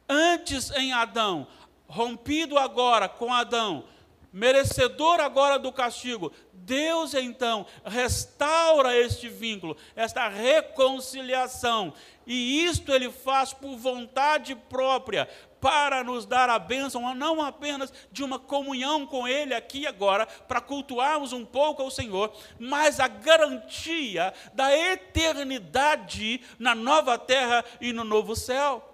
Antes 0.09 0.71
em 0.71 0.91
Adão, 0.91 1.47
rompido 1.87 2.57
agora 2.57 3.07
com 3.07 3.33
Adão, 3.33 3.85
merecedor 4.31 5.19
agora 5.19 5.59
do 5.59 5.71
castigo, 5.71 6.31
Deus 6.51 7.13
então 7.13 7.65
restaura 7.85 8.97
este 8.97 9.29
vínculo, 9.29 9.77
esta 9.95 10.27
reconciliação, 10.27 11.93
e 12.25 12.65
isto 12.65 12.91
ele 12.91 13.11
faz 13.11 13.53
por 13.53 13.75
vontade 13.75 14.55
própria, 14.55 15.29
para 15.63 16.03
nos 16.03 16.25
dar 16.25 16.49
a 16.49 16.59
bênção, 16.59 17.15
não 17.15 17.41
apenas 17.41 17.93
de 18.11 18.21
uma 18.21 18.37
comunhão 18.37 19.07
com 19.07 19.25
Ele 19.25 19.53
aqui 19.53 19.87
agora, 19.87 20.25
para 20.25 20.59
cultuarmos 20.59 21.31
um 21.31 21.45
pouco 21.45 21.81
ao 21.81 21.89
Senhor, 21.89 22.33
mas 22.59 22.99
a 22.99 23.07
garantia 23.07 24.33
da 24.53 24.77
eternidade 24.77 26.41
na 26.59 26.75
nova 26.75 27.17
terra 27.17 27.63
e 27.79 27.93
no 27.93 28.03
novo 28.03 28.35
céu. 28.35 28.93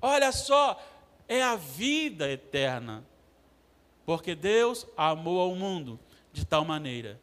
Olha 0.00 0.32
só, 0.32 0.82
é 1.28 1.42
a 1.42 1.56
vida 1.56 2.26
eterna, 2.30 3.04
porque 4.06 4.34
Deus 4.34 4.86
amou 4.96 5.42
ao 5.42 5.54
mundo 5.54 6.00
de 6.32 6.46
tal 6.46 6.64
maneira 6.64 7.20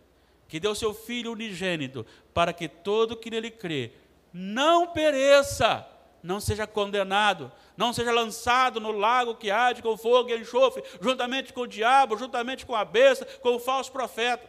que 0.47 0.59
deu 0.59 0.75
seu 0.75 0.93
Filho 0.93 1.31
unigênito 1.31 2.05
para 2.35 2.53
que 2.53 2.67
todo 2.67 3.17
que 3.17 3.31
nele 3.31 3.49
crê 3.49 3.93
não 4.31 4.85
pereça, 4.85 5.87
não 6.27 6.41
seja 6.41 6.67
condenado, 6.67 7.49
não 7.77 7.93
seja 7.93 8.11
lançado 8.11 8.81
no 8.81 8.91
lago 8.91 9.35
que 9.35 9.49
arde 9.49 9.81
com 9.81 9.97
fogo 9.97 10.29
e 10.29 10.37
enxofre, 10.37 10.83
juntamente 11.01 11.53
com 11.53 11.61
o 11.61 11.67
diabo, 11.67 12.17
juntamente 12.17 12.65
com 12.65 12.75
a 12.75 12.83
besta, 12.83 13.25
com 13.39 13.55
o 13.55 13.59
falso 13.59 13.91
profeta. 13.91 14.47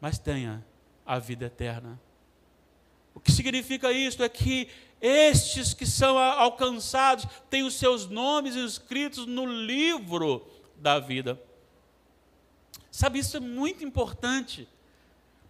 Mas 0.00 0.16
tenha 0.16 0.64
a 1.04 1.18
vida 1.18 1.46
eterna. 1.46 2.00
O 3.14 3.20
que 3.20 3.32
significa 3.32 3.92
isso? 3.92 4.22
É 4.22 4.28
que 4.28 4.68
estes 5.00 5.74
que 5.74 5.84
são 5.84 6.16
alcançados 6.16 7.26
têm 7.50 7.64
os 7.64 7.74
seus 7.74 8.06
nomes 8.08 8.54
escritos 8.54 9.26
no 9.26 9.44
livro 9.44 10.46
da 10.76 11.00
vida. 11.00 11.40
Sabe, 12.92 13.18
isso 13.18 13.36
é 13.36 13.40
muito 13.40 13.84
importante. 13.84 14.68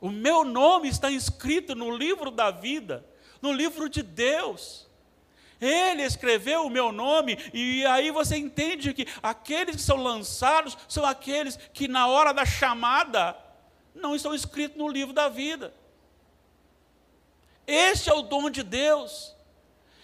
O 0.02 0.10
meu 0.10 0.42
nome 0.42 0.88
está 0.88 1.12
inscrito 1.12 1.76
no 1.76 1.96
livro 1.96 2.32
da 2.32 2.50
vida, 2.50 3.06
no 3.40 3.52
livro 3.52 3.88
de 3.88 4.02
Deus. 4.02 4.90
Ele 5.60 6.02
escreveu 6.02 6.66
o 6.66 6.70
meu 6.70 6.90
nome, 6.90 7.38
e 7.54 7.86
aí 7.86 8.10
você 8.10 8.36
entende 8.36 8.92
que 8.92 9.06
aqueles 9.22 9.76
que 9.76 9.82
são 9.82 10.02
lançados 10.02 10.76
são 10.88 11.06
aqueles 11.06 11.56
que, 11.72 11.86
na 11.86 12.08
hora 12.08 12.34
da 12.34 12.44
chamada, 12.44 13.36
não 13.94 14.16
estão 14.16 14.34
escritos 14.34 14.76
no 14.76 14.88
livro 14.88 15.14
da 15.14 15.28
vida. 15.28 15.72
Este 17.64 18.10
é 18.10 18.12
o 18.12 18.22
dom 18.22 18.50
de 18.50 18.64
Deus. 18.64 19.32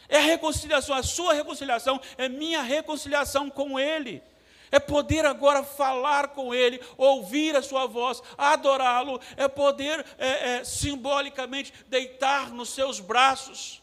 É 0.08 0.18
a 0.18 0.20
reconciliação, 0.20 0.94
a 0.94 1.02
sua 1.02 1.34
reconciliação 1.34 2.00
é 2.16 2.28
minha 2.28 2.62
reconciliação 2.62 3.50
com 3.50 3.80
Ele 3.80 4.22
é 4.70 4.78
poder 4.78 5.24
agora 5.24 5.62
falar 5.62 6.28
com 6.28 6.54
Ele, 6.54 6.80
ouvir 6.96 7.56
a 7.56 7.62
Sua 7.62 7.86
voz, 7.86 8.22
adorá-lo, 8.36 9.20
é 9.36 9.48
poder 9.48 10.04
é, 10.18 10.56
é, 10.56 10.64
simbolicamente 10.64 11.72
deitar 11.88 12.50
nos 12.50 12.70
Seus 12.70 13.00
braços, 13.00 13.82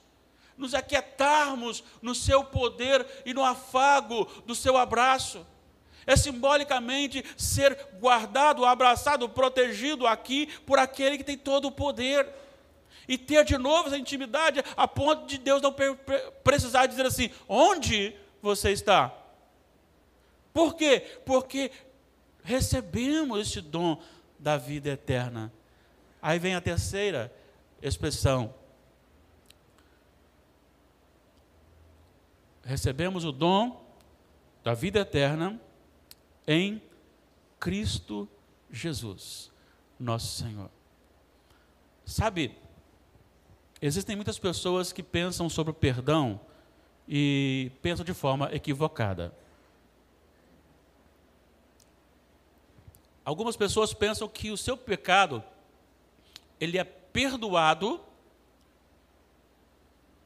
nos 0.58 0.74
aquietarmos 0.74 1.84
no 2.02 2.16
Seu 2.16 2.44
poder 2.44 3.06
e 3.26 3.34
no 3.34 3.44
afago 3.44 4.26
do 4.46 4.56
Seu 4.56 4.78
abraço. 4.78 5.46
É 6.08 6.16
simbolicamente 6.16 7.26
ser 7.36 7.76
guardado, 8.00 8.64
abraçado, 8.64 9.28
protegido 9.28 10.06
aqui 10.06 10.48
por 10.66 10.78
aquele 10.78 11.18
que 11.18 11.24
tem 11.24 11.38
todo 11.38 11.68
o 11.68 11.72
poder. 11.72 12.28
E 13.08 13.18
ter 13.18 13.44
de 13.44 13.58
novo 13.58 13.88
essa 13.88 13.98
intimidade 13.98 14.64
a 14.76 14.88
ponto 14.88 15.28
de 15.28 15.38
Deus 15.38 15.62
não 15.62 15.74
precisar 16.44 16.86
dizer 16.86 17.06
assim: 17.06 17.30
onde 17.48 18.16
você 18.42 18.72
está? 18.72 19.12
Por 20.56 20.74
quê? 20.74 21.02
Porque 21.26 21.70
recebemos 22.42 23.42
este 23.42 23.60
dom 23.60 24.02
da 24.40 24.56
vida 24.56 24.88
eterna. 24.90 25.52
Aí 26.22 26.40
vem 26.40 26.56
a 26.56 26.62
terceira 26.62 27.30
expressão. 27.82 28.56
Recebemos 32.64 33.26
o 33.26 33.34
dom 33.34 33.86
da 34.64 34.74
vida 34.74 35.02
eterna 35.02 35.60
em 36.48 36.82
Cristo 37.60 38.26
Jesus, 38.72 39.52
nosso 40.00 40.42
Senhor. 40.42 40.72
Sabe, 42.06 42.58
existem 43.82 44.16
muitas 44.16 44.40
pessoas 44.40 44.94
que 44.94 45.04
pensam 45.04 45.50
sobre 45.50 45.72
o 45.72 45.74
perdão 45.74 46.40
e 47.06 47.74
pensam 47.82 48.06
de 48.06 48.14
forma 48.14 48.50
equivocada. 48.54 49.34
Algumas 53.26 53.58
pessoas 53.58 53.92
pensam 53.94 54.30
que 54.30 54.52
o 54.52 54.58
seu 54.58 54.78
pecado 54.78 55.44
ele 56.60 56.78
é 56.78 56.84
perdoado 56.84 58.00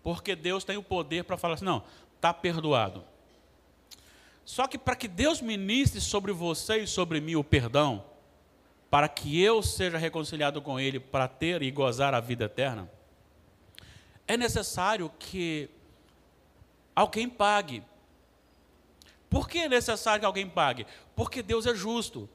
porque 0.03 0.35
Deus 0.35 0.63
tem 0.63 0.77
o 0.77 0.83
poder 0.83 1.23
para 1.23 1.37
falar 1.37 1.55
assim, 1.55 1.65
não, 1.65 1.83
está 2.15 2.33
perdoado. 2.33 3.03
Só 4.45 4.67
que 4.67 4.77
para 4.77 4.95
que 4.95 5.07
Deus 5.07 5.41
ministre 5.41 6.01
sobre 6.01 6.31
você 6.31 6.77
e 6.79 6.87
sobre 6.87 7.21
mim 7.21 7.35
o 7.35 7.43
perdão, 7.43 8.03
para 8.89 9.07
que 9.07 9.39
eu 9.39 9.61
seja 9.61 9.97
reconciliado 9.97 10.61
com 10.61 10.79
Ele, 10.79 10.99
para 10.99 11.27
ter 11.27 11.61
e 11.61 11.69
gozar 11.69 12.13
a 12.13 12.19
vida 12.19 12.45
eterna, 12.45 12.89
é 14.27 14.35
necessário 14.35 15.11
que 15.19 15.69
alguém 16.95 17.29
pague. 17.29 17.83
Por 19.29 19.47
que 19.47 19.59
é 19.59 19.69
necessário 19.69 20.21
que 20.21 20.25
alguém 20.25 20.49
pague? 20.49 20.87
Porque 21.15 21.43
Deus 21.43 21.67
é 21.67 21.75
justo. 21.75 22.27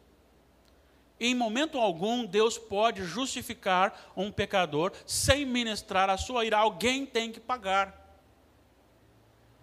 Em 1.18 1.34
momento 1.34 1.78
algum, 1.78 2.24
Deus 2.24 2.58
pode 2.58 3.04
justificar 3.04 4.12
um 4.16 4.32
pecador 4.32 4.92
sem 5.06 5.46
ministrar 5.46 6.10
a 6.10 6.16
sua 6.16 6.44
ira. 6.44 6.58
Alguém 6.58 7.06
tem 7.06 7.30
que 7.30 7.40
pagar. 7.40 8.02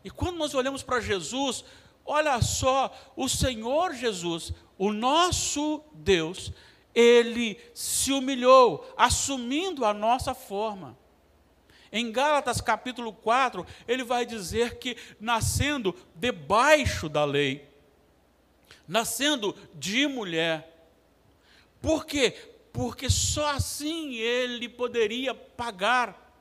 E 0.04 0.10
quando 0.10 0.38
nós 0.38 0.54
olhamos 0.54 0.82
para 0.82 1.00
Jesus, 1.00 1.64
Olha 2.06 2.42
só, 2.42 2.94
o 3.16 3.30
Senhor 3.30 3.94
Jesus, 3.94 4.54
o 4.78 4.92
nosso 4.92 5.84
Deus, 5.94 6.52
ele 6.94 7.60
se 7.74 8.12
humilhou, 8.12 8.86
assumindo 8.98 9.86
a 9.86 9.94
nossa 9.94 10.34
forma. 10.34 10.98
Em 11.92 12.12
Gálatas 12.12 12.62
capítulo 12.62 13.14
4, 13.14 13.66
ele 13.88 14.04
vai 14.04 14.26
dizer 14.26 14.78
que 14.78 14.98
nascendo 15.20 15.96
debaixo 16.16 17.08
da 17.08 17.24
lei, 17.26 17.68
nascendo 18.88 19.56
de 19.76 20.08
mulher. 20.08 20.71
Por 21.82 22.06
quê? 22.06 22.32
Porque 22.72 23.10
só 23.10 23.48
assim 23.52 24.16
ele 24.16 24.70
poderia 24.70 25.34
pagar. 25.34 26.32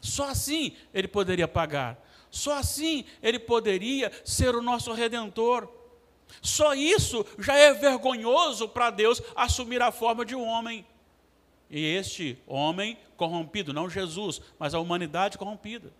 Só 0.00 0.28
assim 0.28 0.76
ele 0.92 1.08
poderia 1.08 1.46
pagar. 1.46 2.02
Só 2.30 2.54
assim 2.54 3.04
ele 3.22 3.38
poderia 3.38 4.10
ser 4.24 4.54
o 4.54 4.62
nosso 4.62 4.92
redentor. 4.92 5.68
Só 6.42 6.74
isso 6.74 7.24
já 7.38 7.54
é 7.56 7.72
vergonhoso 7.72 8.68
para 8.68 8.90
Deus 8.90 9.22
assumir 9.36 9.80
a 9.80 9.92
forma 9.92 10.24
de 10.24 10.34
um 10.34 10.44
homem. 10.44 10.84
E 11.70 11.84
este 11.84 12.38
homem 12.46 12.98
corrompido, 13.16 13.72
não 13.72 13.88
Jesus, 13.88 14.40
mas 14.58 14.74
a 14.74 14.80
humanidade 14.80 15.38
corrompida. 15.38 15.92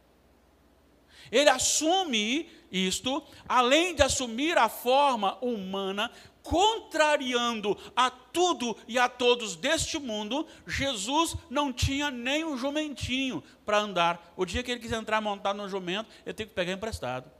Ele 1.30 1.48
assume 1.48 2.50
isto, 2.70 3.22
além 3.48 3.94
de 3.94 4.02
assumir 4.02 4.58
a 4.58 4.68
forma 4.68 5.38
humana, 5.40 6.10
contrariando 6.44 7.76
a 7.96 8.10
tudo 8.10 8.76
e 8.86 8.98
a 8.98 9.08
todos 9.08 9.56
deste 9.56 9.98
mundo, 9.98 10.46
Jesus 10.66 11.34
não 11.48 11.72
tinha 11.72 12.10
nem 12.10 12.44
um 12.44 12.56
jumentinho 12.56 13.42
para 13.64 13.78
andar. 13.78 14.32
O 14.36 14.44
dia 14.44 14.62
que 14.62 14.70
ele 14.70 14.80
quis 14.80 14.92
entrar 14.92 15.22
montado 15.22 15.56
no 15.56 15.68
jumento, 15.68 16.10
ele 16.24 16.34
teve 16.34 16.50
que 16.50 16.54
pegar 16.54 16.72
emprestado. 16.72 17.30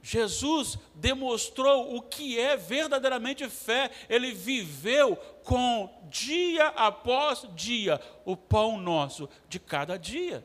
Jesus 0.00 0.78
demonstrou 0.94 1.94
o 1.94 2.00
que 2.00 2.40
é 2.40 2.56
verdadeiramente 2.56 3.46
fé. 3.50 3.90
Ele 4.08 4.32
viveu 4.32 5.16
com 5.44 6.08
dia 6.08 6.68
após 6.68 7.46
dia 7.54 8.00
o 8.24 8.34
pão 8.34 8.78
nosso 8.78 9.28
de 9.50 9.60
cada 9.60 9.98
dia. 9.98 10.42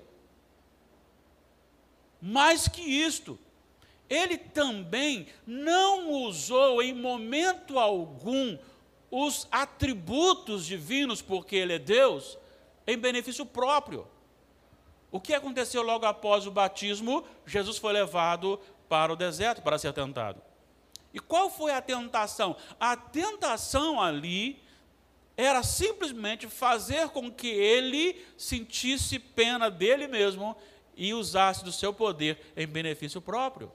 Mais 2.21 2.67
que 2.67 2.81
isto, 2.81 3.39
ele 4.09 4.37
também 4.37 5.27
não 5.45 6.11
usou 6.11 6.81
em 6.81 6.93
momento 6.93 7.79
algum 7.79 8.57
os 9.09 9.47
atributos 9.51 10.65
divinos, 10.65 11.21
porque 11.21 11.55
ele 11.55 11.73
é 11.73 11.79
Deus, 11.79 12.37
em 12.87 12.97
benefício 12.97 13.45
próprio. 13.45 14.07
O 15.11 15.19
que 15.19 15.33
aconteceu 15.33 15.83
logo 15.83 16.05
após 16.05 16.47
o 16.47 16.51
batismo? 16.51 17.23
Jesus 17.45 17.77
foi 17.77 17.93
levado 17.93 18.59
para 18.89 19.13
o 19.13 19.15
deserto 19.15 19.61
para 19.61 19.77
ser 19.77 19.93
tentado. 19.93 20.41
E 21.13 21.19
qual 21.19 21.49
foi 21.49 21.71
a 21.71 21.81
tentação? 21.81 22.55
A 22.79 22.97
tentação 22.97 24.01
ali 24.01 24.59
era 25.37 25.61
simplesmente 25.61 26.47
fazer 26.47 27.09
com 27.09 27.31
que 27.31 27.47
ele 27.47 28.19
sentisse 28.35 29.19
pena 29.19 29.69
dele 29.69 30.07
mesmo 30.07 30.55
e 30.95 31.13
usasse 31.13 31.63
do 31.63 31.71
seu 31.71 31.93
poder 31.93 32.39
em 32.55 32.67
benefício 32.67 33.21
próprio. 33.21 33.71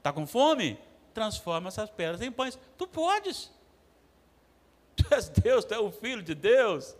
Está 0.00 0.14
com 0.14 0.26
fome? 0.26 0.78
Transforma 1.12 1.68
essas 1.68 1.90
pedras 1.90 2.22
em 2.22 2.32
pães. 2.32 2.58
Tu 2.78 2.86
podes. 2.86 3.50
Tu 4.96 5.14
és 5.14 5.28
Deus, 5.28 5.64
tu 5.64 5.72
és 5.72 5.80
o 5.80 5.90
Filho 5.90 6.22
de 6.22 6.34
Deus. 6.34 6.96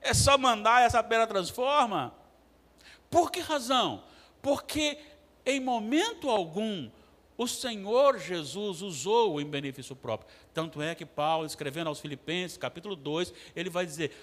É 0.00 0.14
só 0.14 0.38
mandar 0.38 0.82
essa 0.82 1.02
pedra 1.02 1.26
transforma. 1.26 2.14
Por 3.10 3.30
que 3.30 3.40
razão? 3.40 4.04
Porque 4.40 4.98
em 5.44 5.60
momento 5.60 6.30
algum 6.30 6.90
o 7.36 7.46
Senhor 7.46 8.18
Jesus 8.18 8.80
usou 8.80 9.40
em 9.40 9.46
benefício 9.46 9.96
próprio. 9.96 10.30
Tanto 10.54 10.80
é 10.80 10.94
que 10.94 11.04
Paulo, 11.04 11.46
escrevendo 11.46 11.88
aos 11.88 12.00
Filipenses, 12.00 12.56
capítulo 12.56 12.94
2, 12.94 13.32
ele 13.56 13.68
vai 13.68 13.84
dizer: 13.84 14.14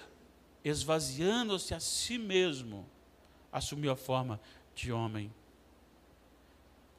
esvaziando-se 0.64 1.74
a 1.74 1.80
si 1.80 2.16
mesmo, 2.16 2.88
assumiu 3.52 3.92
a 3.92 3.96
forma 3.96 4.40
de 4.74 4.92
homem 4.92 5.32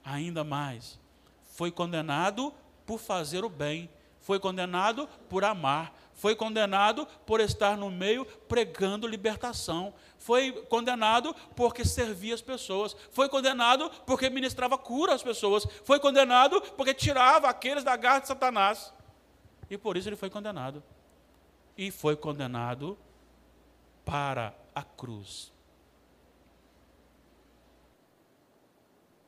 ainda 0.09 0.43
mais. 0.43 0.99
Foi 1.43 1.71
condenado 1.71 2.53
por 2.85 2.99
fazer 2.99 3.43
o 3.43 3.49
bem, 3.49 3.89
foi 4.19 4.39
condenado 4.39 5.07
por 5.29 5.43
amar, 5.43 5.93
foi 6.13 6.35
condenado 6.35 7.05
por 7.25 7.39
estar 7.39 7.77
no 7.77 7.89
meio 7.89 8.25
pregando 8.25 9.07
libertação, 9.07 9.93
foi 10.17 10.51
condenado 10.69 11.33
porque 11.55 11.85
servia 11.85 12.35
as 12.35 12.41
pessoas, 12.41 12.95
foi 13.11 13.29
condenado 13.29 13.89
porque 14.05 14.29
ministrava 14.29 14.77
cura 14.77 15.13
às 15.13 15.23
pessoas, 15.23 15.65
foi 15.83 15.99
condenado 15.99 16.61
porque 16.75 16.93
tirava 16.93 17.47
aqueles 17.47 17.83
da 17.83 17.95
garra 17.95 18.19
de 18.19 18.27
Satanás. 18.27 18.93
E 19.69 19.77
por 19.77 19.95
isso 19.95 20.09
ele 20.09 20.15
foi 20.15 20.29
condenado. 20.29 20.83
E 21.77 21.91
foi 21.91 22.15
condenado 22.15 22.97
para 24.03 24.53
a 24.73 24.83
cruz. 24.83 25.53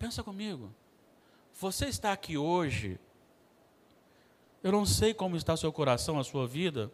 Pensa 0.02 0.24
comigo. 0.24 0.74
Você 1.60 1.86
está 1.86 2.12
aqui 2.12 2.36
hoje. 2.36 3.00
Eu 4.64 4.72
não 4.72 4.84
sei 4.84 5.14
como 5.14 5.36
está 5.38 5.54
o 5.54 5.58
seu 5.58 5.72
coração, 5.72 6.18
a 6.18 6.24
sua 6.24 6.48
vida. 6.48 6.92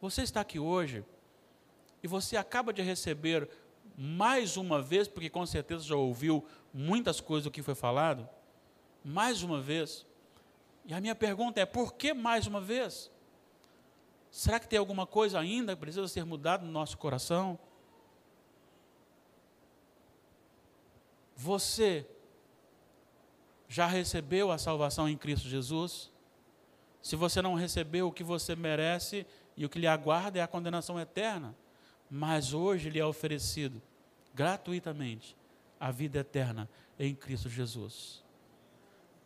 Você 0.00 0.22
está 0.22 0.40
aqui 0.40 0.58
hoje 0.58 1.04
e 2.02 2.08
você 2.08 2.38
acaba 2.38 2.72
de 2.72 2.80
receber 2.80 3.46
mais 3.98 4.56
uma 4.56 4.80
vez, 4.80 5.06
porque 5.06 5.28
com 5.28 5.44
certeza 5.44 5.84
já 5.84 5.94
ouviu 5.94 6.42
muitas 6.72 7.20
coisas 7.20 7.44
do 7.44 7.50
que 7.50 7.62
foi 7.62 7.74
falado, 7.74 8.26
mais 9.04 9.42
uma 9.42 9.60
vez. 9.60 10.06
E 10.86 10.94
a 10.94 11.02
minha 11.02 11.14
pergunta 11.14 11.60
é: 11.60 11.66
por 11.66 11.92
que 11.92 12.14
mais 12.14 12.46
uma 12.46 12.62
vez? 12.62 13.10
Será 14.30 14.58
que 14.58 14.66
tem 14.66 14.78
alguma 14.78 15.06
coisa 15.06 15.38
ainda 15.38 15.74
que 15.74 15.80
precisa 15.82 16.08
ser 16.08 16.24
mudada 16.24 16.64
no 16.64 16.72
nosso 16.72 16.96
coração? 16.96 17.58
Você 21.36 22.08
já 23.68 23.86
recebeu 23.86 24.50
a 24.50 24.58
salvação 24.58 25.08
em 25.08 25.16
Cristo 25.16 25.48
Jesus? 25.48 26.10
Se 27.02 27.14
você 27.14 27.42
não 27.42 27.54
recebeu, 27.54 28.08
o 28.08 28.12
que 28.12 28.24
você 28.24 28.56
merece 28.56 29.26
e 29.56 29.64
o 29.64 29.68
que 29.68 29.78
lhe 29.78 29.86
aguarda 29.86 30.38
é 30.38 30.42
a 30.42 30.48
condenação 30.48 30.98
eterna. 30.98 31.54
Mas 32.10 32.54
hoje 32.54 32.88
lhe 32.88 32.98
é 32.98 33.04
oferecido 33.04 33.80
gratuitamente 34.34 35.36
a 35.78 35.90
vida 35.90 36.20
eterna 36.20 36.68
em 36.98 37.14
Cristo 37.14 37.48
Jesus. 37.48 38.24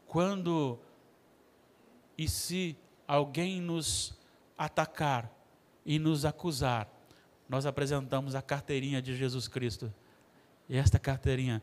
Quando 0.07 0.79
e 2.17 2.29
se 2.29 2.77
alguém 3.07 3.61
nos 3.61 4.15
atacar 4.57 5.31
e 5.85 5.99
nos 5.99 6.25
acusar, 6.25 6.89
nós 7.49 7.67
apresentamos 7.67 8.35
a 8.35 8.43
carteirinha 8.43 9.03
de 9.03 9.17
Jesus 9.17 9.49
Cristo. 9.49 9.93
E 10.69 10.77
esta 10.77 10.99
carteirinha 10.99 11.63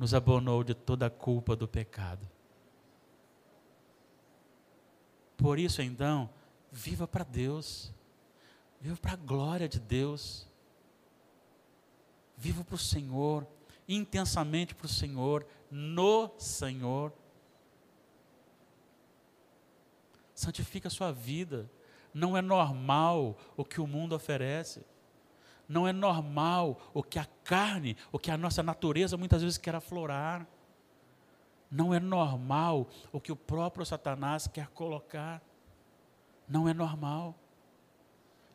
nos 0.00 0.14
abonou 0.14 0.64
de 0.64 0.72
toda 0.72 1.04
a 1.04 1.10
culpa 1.10 1.54
do 1.54 1.68
pecado. 1.68 2.26
Por 5.36 5.58
isso, 5.58 5.82
então, 5.82 6.30
viva 6.72 7.06
para 7.06 7.22
Deus, 7.22 7.92
viva 8.80 8.96
para 8.96 9.12
a 9.12 9.16
glória 9.16 9.68
de 9.68 9.78
Deus, 9.78 10.48
viva 12.34 12.64
para 12.64 12.76
o 12.76 12.78
Senhor, 12.78 13.46
intensamente 13.86 14.74
para 14.74 14.86
o 14.86 14.88
Senhor, 14.88 15.46
no 15.70 16.30
Senhor. 16.38 17.12
Santifica 20.34 20.88
a 20.88 20.90
sua 20.90 21.12
vida. 21.12 21.70
Não 22.14 22.34
é 22.34 22.40
normal 22.40 23.36
o 23.54 23.66
que 23.66 23.82
o 23.82 23.86
mundo 23.86 24.14
oferece. 24.14 24.82
Não 25.70 25.86
é 25.86 25.92
normal 25.92 26.80
o 26.92 27.00
que 27.00 27.16
a 27.16 27.24
carne, 27.44 27.96
o 28.10 28.18
que 28.18 28.28
a 28.28 28.36
nossa 28.36 28.60
natureza 28.60 29.16
muitas 29.16 29.40
vezes 29.40 29.56
quer 29.56 29.72
aflorar. 29.72 30.44
Não 31.70 31.94
é 31.94 32.00
normal 32.00 32.88
o 33.12 33.20
que 33.20 33.30
o 33.30 33.36
próprio 33.36 33.86
Satanás 33.86 34.48
quer 34.48 34.66
colocar. 34.70 35.40
Não 36.48 36.68
é 36.68 36.74
normal. 36.74 37.36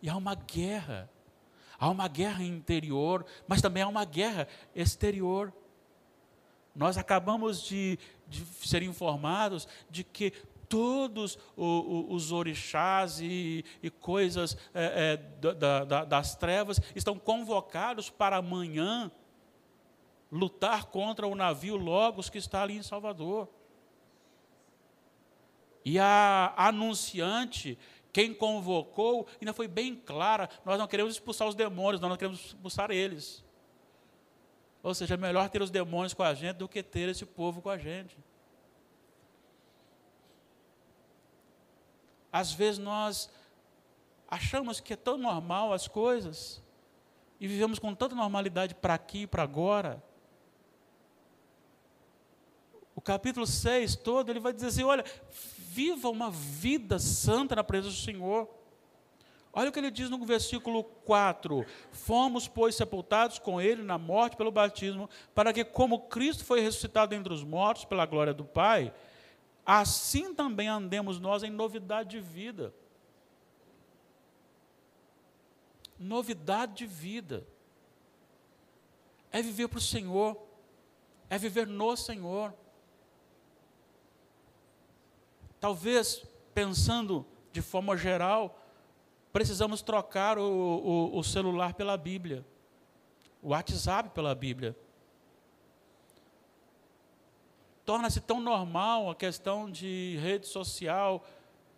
E 0.02 0.10
há 0.10 0.18
uma 0.18 0.36
guerra. 0.36 1.10
Há 1.80 1.90
uma 1.90 2.10
guerra 2.10 2.44
interior, 2.44 3.26
mas 3.48 3.62
também 3.62 3.82
há 3.82 3.88
uma 3.88 4.04
guerra 4.04 4.46
exterior. 4.76 5.54
Nós 6.76 6.98
acabamos 6.98 7.64
de, 7.64 7.98
de 8.28 8.44
ser 8.68 8.84
informados 8.84 9.70
de 9.90 10.04
que 10.04 10.34
todos 10.70 11.38
os 11.56 12.32
orixás 12.32 13.20
e, 13.22 13.64
coisas 14.00 14.58
é, 14.74 15.14
é, 15.14 15.54
da, 15.54 15.84
da, 15.86 16.06
das 16.06 16.36
trevas 16.36 16.80
estão 16.96 17.18
convocados 17.18 18.10
para 18.10 18.38
amanhã 18.38 19.12
lutar 20.32 20.86
contra 20.86 21.28
o 21.28 21.36
navio 21.36 21.76
Logos 21.76 22.30
que 22.30 22.38
está 22.38 22.62
ali 22.64 22.78
em 22.78 22.84
Salvador. 22.84 23.48
E 25.84 26.00
a 26.00 26.54
anunciante, 26.58 27.78
quem 28.12 28.34
convocou, 28.34 29.28
ainda 29.40 29.54
foi 29.54 29.68
bem 29.68 29.96
clara: 29.96 30.50
nós 30.66 30.80
não 30.80 30.88
queremos 30.88 31.14
expulsar 31.14 31.48
os 31.48 31.56
demônios, 31.56 32.02
nós 32.02 32.10
não 32.10 32.18
queremos 32.18 32.48
expulsar 32.48 32.90
eles. 32.90 33.46
Ou 34.82 34.94
seja, 34.94 35.16
é 35.16 35.18
melhor 35.18 35.50
ter 35.50 35.62
os 35.62 35.72
demônios 35.72 36.14
com 36.14 36.24
a 36.24 36.34
gente 36.34 36.58
do 36.58 36.68
que 36.68 36.84
ter 36.84 37.10
esse 37.10 37.26
povo 37.26 37.62
com 37.62 37.70
a 37.70 37.78
gente. 37.78 38.18
Às 42.36 42.52
vezes 42.52 42.80
nós 42.80 43.30
achamos 44.28 44.82
que 44.82 44.92
é 44.92 44.98
tão 44.98 45.18
normal 45.18 45.72
as 45.72 45.88
coisas 45.88 46.62
e 47.40 47.48
vivemos 47.48 47.80
com 47.80 47.96
tanta 47.96 48.14
normalidade 48.14 48.76
para 48.76 48.94
aqui 48.94 49.22
e 49.22 49.28
para 49.28 49.42
agora. 49.42 50.04
O 52.94 53.00
capítulo 53.00 53.48
6 53.48 53.96
todo, 53.96 54.30
ele 54.30 54.42
vai 54.42 54.52
dizer 54.52 54.68
assim: 54.68 54.84
olha, 54.84 55.06
viva 55.58 56.10
uma 56.10 56.30
vida 56.30 57.00
santa 57.00 57.56
na 57.56 57.64
presença 57.64 57.96
do 57.96 58.02
Senhor. 58.02 58.50
Olha 59.54 59.70
o 59.70 59.72
que 59.72 59.80
ele 59.80 59.90
diz 59.90 60.10
no 60.10 60.18
versículo 60.26 60.84
4: 60.84 61.66
Fomos, 61.94 62.50
pois, 62.50 62.76
sepultados 62.76 63.40
com 63.40 63.62
ele 63.62 63.82
na 63.82 63.98
morte 63.98 64.36
pelo 64.36 64.52
batismo, 64.52 65.10
para 65.34 65.54
que, 65.54 65.64
como 65.64 66.10
Cristo 66.10 66.44
foi 66.44 66.60
ressuscitado 66.60 67.16
entre 67.16 67.32
os 67.34 67.46
mortos 67.46 67.86
pela 67.86 68.06
glória 68.06 68.34
do 68.34 68.44
Pai, 68.44 68.94
assim 69.66 70.34
também 70.34 70.68
andemos 70.68 71.20
nós 71.20 71.42
em 71.44 71.50
novidade 71.50 72.10
de 72.12 72.20
vida. 72.20 72.74
Novidade 75.98 76.76
de 76.76 76.86
vida. 76.86 77.48
É 79.32 79.42
viver 79.42 79.68
para 79.68 79.80
o 79.80 79.82
Senhor, 79.82 80.38
é 81.30 81.38
viver 81.38 81.66
no 81.66 81.96
Senhor. 81.98 82.54
Talvez, 85.60 86.24
pensando 86.54 87.26
de 87.52 87.62
forma 87.62 87.98
geral, 87.98 88.62
precisamos 89.34 89.82
trocar 89.82 90.38
o, 90.38 90.44
o, 90.44 91.18
o 91.18 91.24
celular 91.24 91.74
pela 91.74 91.98
Bíblia, 91.98 92.46
o 93.42 93.50
WhatsApp 93.50 94.10
pela 94.10 94.36
Bíblia 94.36 94.76
torna-se 97.86 98.20
tão 98.20 98.42
normal 98.42 99.10
a 99.10 99.16
questão 99.16 99.70
de 99.70 100.18
rede 100.22 100.48
social 100.48 101.24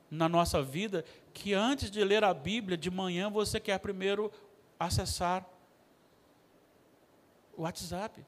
na 0.10 0.30
nossa 0.30 0.64
vida 0.64 1.04
que 1.34 1.54
antes 1.54 1.92
de 1.92 2.04
ler 2.04 2.24
a 2.24 2.34
Bíblia 2.34 2.78
de 2.78 2.90
manhã 2.90 3.30
você 3.30 3.60
quer 3.60 3.78
primeiro 3.80 4.32
acessar 4.80 5.46
o 7.56 7.64
WhatsApp. 7.64 8.26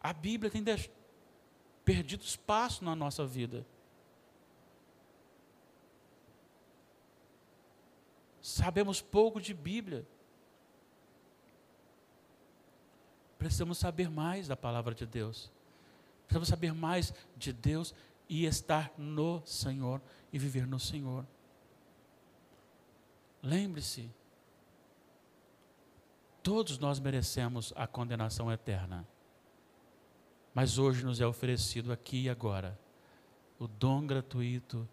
A 0.00 0.12
Bíblia 0.12 0.50
tem 0.50 0.62
perdido 1.84 2.22
espaço 2.22 2.84
na 2.84 2.94
nossa 2.94 3.26
vida. 3.26 3.66
Sabemos 8.40 9.00
pouco 9.00 9.40
de 9.40 9.54
Bíblia. 9.54 10.06
Precisamos 13.44 13.76
saber 13.76 14.08
mais 14.08 14.48
da 14.48 14.56
palavra 14.56 14.94
de 14.94 15.04
Deus. 15.04 15.52
Precisamos 16.22 16.48
saber 16.48 16.72
mais 16.72 17.12
de 17.36 17.52
Deus 17.52 17.94
e 18.26 18.46
estar 18.46 18.90
no 18.96 19.44
Senhor 19.44 20.00
e 20.32 20.38
viver 20.38 20.66
no 20.66 20.80
Senhor. 20.80 21.26
Lembre-se, 23.42 24.10
todos 26.42 26.78
nós 26.78 26.98
merecemos 26.98 27.70
a 27.76 27.86
condenação 27.86 28.50
eterna. 28.50 29.06
Mas 30.54 30.78
hoje 30.78 31.04
nos 31.04 31.20
é 31.20 31.26
oferecido 31.26 31.92
aqui 31.92 32.22
e 32.22 32.30
agora 32.30 32.80
o 33.58 33.68
dom 33.68 34.06
gratuito 34.06 34.88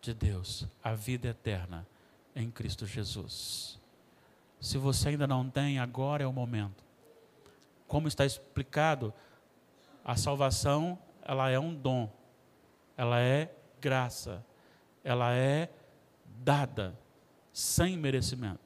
de 0.00 0.12
Deus, 0.12 0.66
a 0.82 0.94
vida 0.94 1.28
eterna 1.28 1.86
em 2.34 2.50
Cristo 2.50 2.86
Jesus. 2.86 3.78
Se 4.60 4.78
você 4.78 5.10
ainda 5.10 5.28
não 5.28 5.48
tem, 5.48 5.78
agora 5.78 6.24
é 6.24 6.26
o 6.26 6.32
momento 6.32 6.90
como 7.92 8.08
está 8.08 8.24
explicado, 8.24 9.12
a 10.02 10.16
salvação 10.16 10.98
ela 11.20 11.50
é 11.50 11.58
um 11.58 11.74
dom, 11.74 12.10
ela 12.96 13.20
é 13.20 13.54
graça, 13.82 14.42
ela 15.04 15.34
é 15.34 15.68
dada 16.24 16.98
sem 17.52 17.98
merecimento. 17.98 18.64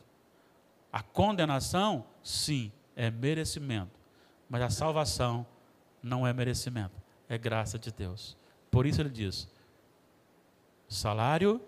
A 0.93 1.03
condenação, 1.03 2.07
sim, 2.23 2.71
é 2.95 3.11
merecimento, 3.11 3.99
mas 4.49 4.63
a 4.63 4.71
salvação 4.71 5.45
não 6.01 6.25
é 6.25 6.33
merecimento, 6.33 6.95
é 7.29 7.37
graça 7.37 7.81
de 7.81 7.91
Deus. 7.91 8.37
Por 8.71 8.87
isso 8.87 9.03
ele 9.03 9.11
diz: 9.11 9.49
salário 10.89 11.61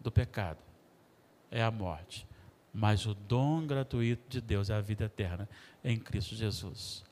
do 0.00 0.10
pecado 0.10 0.62
é 1.50 1.62
a 1.62 1.70
morte, 1.70 2.26
mas 2.72 3.04
o 3.04 3.14
dom 3.14 3.66
gratuito 3.66 4.22
de 4.28 4.40
Deus 4.40 4.70
é 4.70 4.74
a 4.74 4.80
vida 4.80 5.04
eterna 5.04 5.48
em 5.84 5.98
Cristo 5.98 6.34
Jesus. 6.34 7.04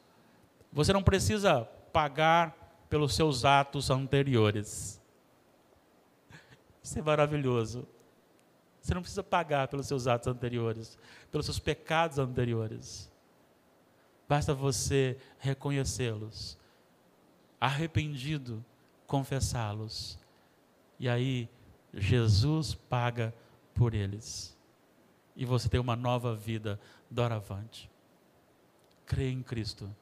Você 0.72 0.92
não 0.92 1.02
precisa 1.02 1.64
pagar 1.92 2.84
pelos 2.88 3.14
seus 3.14 3.44
atos 3.44 3.90
anteriores. 3.90 5.00
Isso 6.82 6.98
é 6.98 7.02
maravilhoso. 7.02 7.86
Você 8.80 8.94
não 8.94 9.02
precisa 9.02 9.22
pagar 9.22 9.68
pelos 9.68 9.86
seus 9.86 10.06
atos 10.06 10.28
anteriores, 10.28 10.96
pelos 11.30 11.44
seus 11.44 11.58
pecados 11.58 12.18
anteriores. 12.18 13.10
Basta 14.26 14.54
você 14.54 15.18
reconhecê-los, 15.38 16.56
arrependido, 17.60 18.64
confessá-los. 19.06 20.18
E 20.98 21.08
aí, 21.08 21.48
Jesus 21.92 22.74
paga 22.74 23.34
por 23.74 23.92
eles 23.92 24.56
e 25.34 25.44
você 25.44 25.68
tem 25.68 25.80
uma 25.80 25.96
nova 25.96 26.34
vida 26.34 26.78
doravante. 27.10 27.90
Creia 29.06 29.32
em 29.32 29.42
Cristo, 29.42 29.94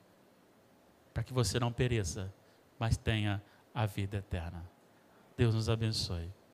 para 1.13 1.23
que 1.23 1.33
você 1.33 1.59
não 1.59 1.73
pereça, 1.73 2.33
mas 2.79 2.97
tenha 2.97 3.43
a 3.75 3.87
vida 3.87 4.19
eterna. 4.19 4.69
Deus 5.37 5.55
nos 5.55 5.69
abençoe. 5.69 6.31